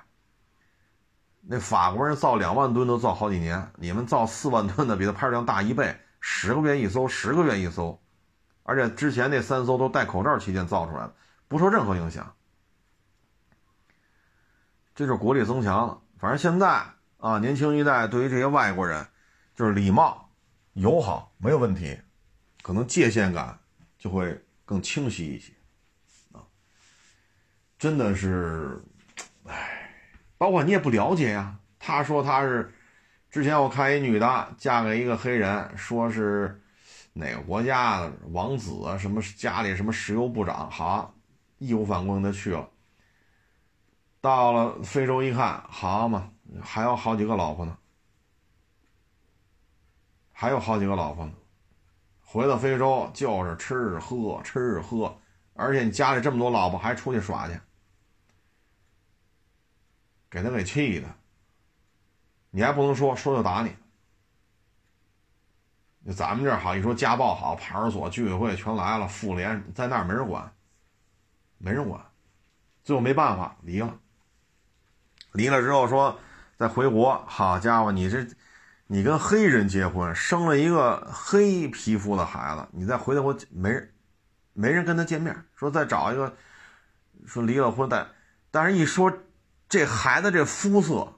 [1.42, 8.02] 那法国人造两万吨都造好几年，你们造四万吨的比他排水量大一倍，十个月一艘，十个月一艘，
[8.64, 11.14] 而且之前那三艘都戴口罩期间造出来的，
[11.48, 12.34] 不受任何影响。
[14.96, 16.02] 这就是国力增强了。
[16.18, 16.84] 反正现在
[17.18, 19.06] 啊，年轻一代对于这些外国人，
[19.56, 20.31] 就是礼貌、
[20.74, 22.00] 友好没有问题，
[22.62, 23.60] 可能界限感
[23.98, 25.52] 就会更清晰一些
[26.32, 26.44] 啊。
[27.78, 28.82] 真的是，
[29.46, 29.78] 唉。
[30.38, 31.60] 包括你也不了解呀。
[31.78, 32.74] 他说他是，
[33.30, 36.60] 之前我看一女的嫁给一个黑人，说是
[37.14, 41.14] 哪个国家的王子啊，什么家里什么石油部长，好，
[41.60, 42.68] 义无反顾的去了。
[44.20, 46.32] 到了非洲一看，好嘛，
[46.62, 47.78] 还有好几个老婆呢，
[50.42, 51.32] 还有好几个老婆呢。
[52.20, 55.16] 回到非洲就是吃喝吃喝，
[55.54, 57.54] 而且你家里这么多老婆，还出去耍去。
[60.32, 61.08] 给他给气的，
[62.50, 63.72] 你还不能说说就打你。
[66.12, 70.52] 咱们这好一说家暴好，派出所、居委会全来了，妇联在那儿没人管，
[71.60, 72.04] 没人管，
[72.84, 73.96] 最后没办法离了。
[75.34, 76.18] 离了之后说
[76.58, 78.26] 再回国，好家伙，你这
[78.94, 83.90] 你跟黑人结婚，生了一个黑皮肤的孩子，你再回来我没人
[84.52, 86.36] 没人跟他见面，说再找一个，
[87.26, 88.06] 说离了婚但
[88.52, 89.18] 但是一说。
[89.70, 91.14] 这孩子这肤色，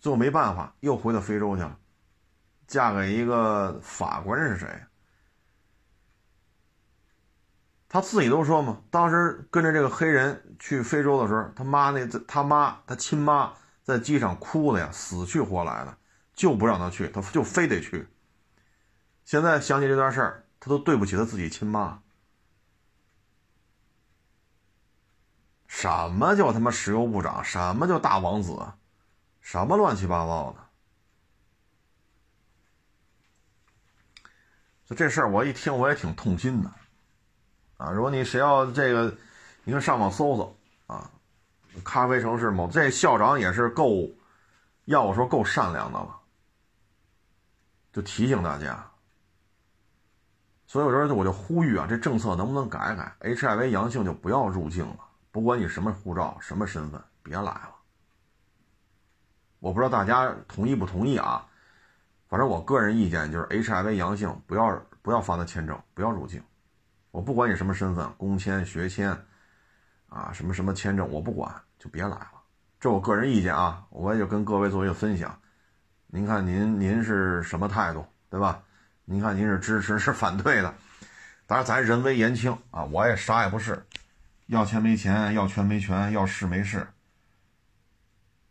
[0.00, 1.78] 最后没办法，又回到非洲去了，
[2.66, 4.82] 嫁给一个法国人是谁？
[7.88, 13.52] 他自己都说嘛，当时跟着这个黑人去非洲的时候，他妈那他妈他亲妈
[13.84, 15.96] 在机场哭的呀，死去活来的，
[16.34, 18.06] 就不让他去，他就非得去。
[19.24, 22.02] 现在想起这段事儿，他都对不起他自己亲妈。
[25.66, 27.42] 什么叫他妈石油部长？
[27.44, 28.56] 什么叫大王子？
[29.40, 30.64] 什么乱七八糟的？
[34.86, 36.70] 就这事儿，我一听我也挺痛心的，
[37.78, 37.90] 啊！
[37.90, 39.16] 如果你谁要这个，
[39.64, 40.56] 你看上网搜搜
[40.86, 41.10] 啊，
[41.82, 44.10] 咖啡城市某这校长也是够，
[44.84, 46.20] 要我说够善良的了，
[47.94, 48.84] 就提醒大家。
[50.66, 54.96] 所以我说，我就呼吁啊，这政策能不能改改？HIV 阳性就不要入境了。
[55.30, 57.70] 不管你什么护照、什么身份，别来了。
[59.60, 61.46] 我不知道大家同意不同意啊？
[62.28, 66.42] 反正我个人意见就是 HIV 阳性，不要不要发的签证，不要入境。
[67.12, 69.16] 我不管你什么身份，工签、学签，
[70.08, 72.32] 啊，什么什么签证，我不管，就别来了。
[72.80, 75.38] 这我个人意见啊，我也就跟各位做一个分享。
[76.14, 78.62] 您看您您是什么态度，对吧？
[79.04, 80.72] 您看您是支持是反对的？
[81.44, 83.84] 当然咱人微言轻啊，我也啥也不是。
[84.46, 86.86] 要钱没钱，要权没权，要势没势，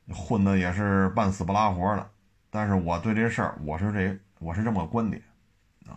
[0.09, 2.09] 混的也是半死不拉活的。
[2.49, 5.23] 但是我对这事儿，我是这，我是这么个观点
[5.87, 5.95] 啊。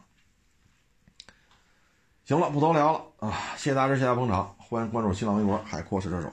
[2.24, 3.36] 行了，不多聊了啊！
[3.56, 6.32] 谢谢大家，谢谢捧场，欢迎关注新浪微博“海阔试车手”。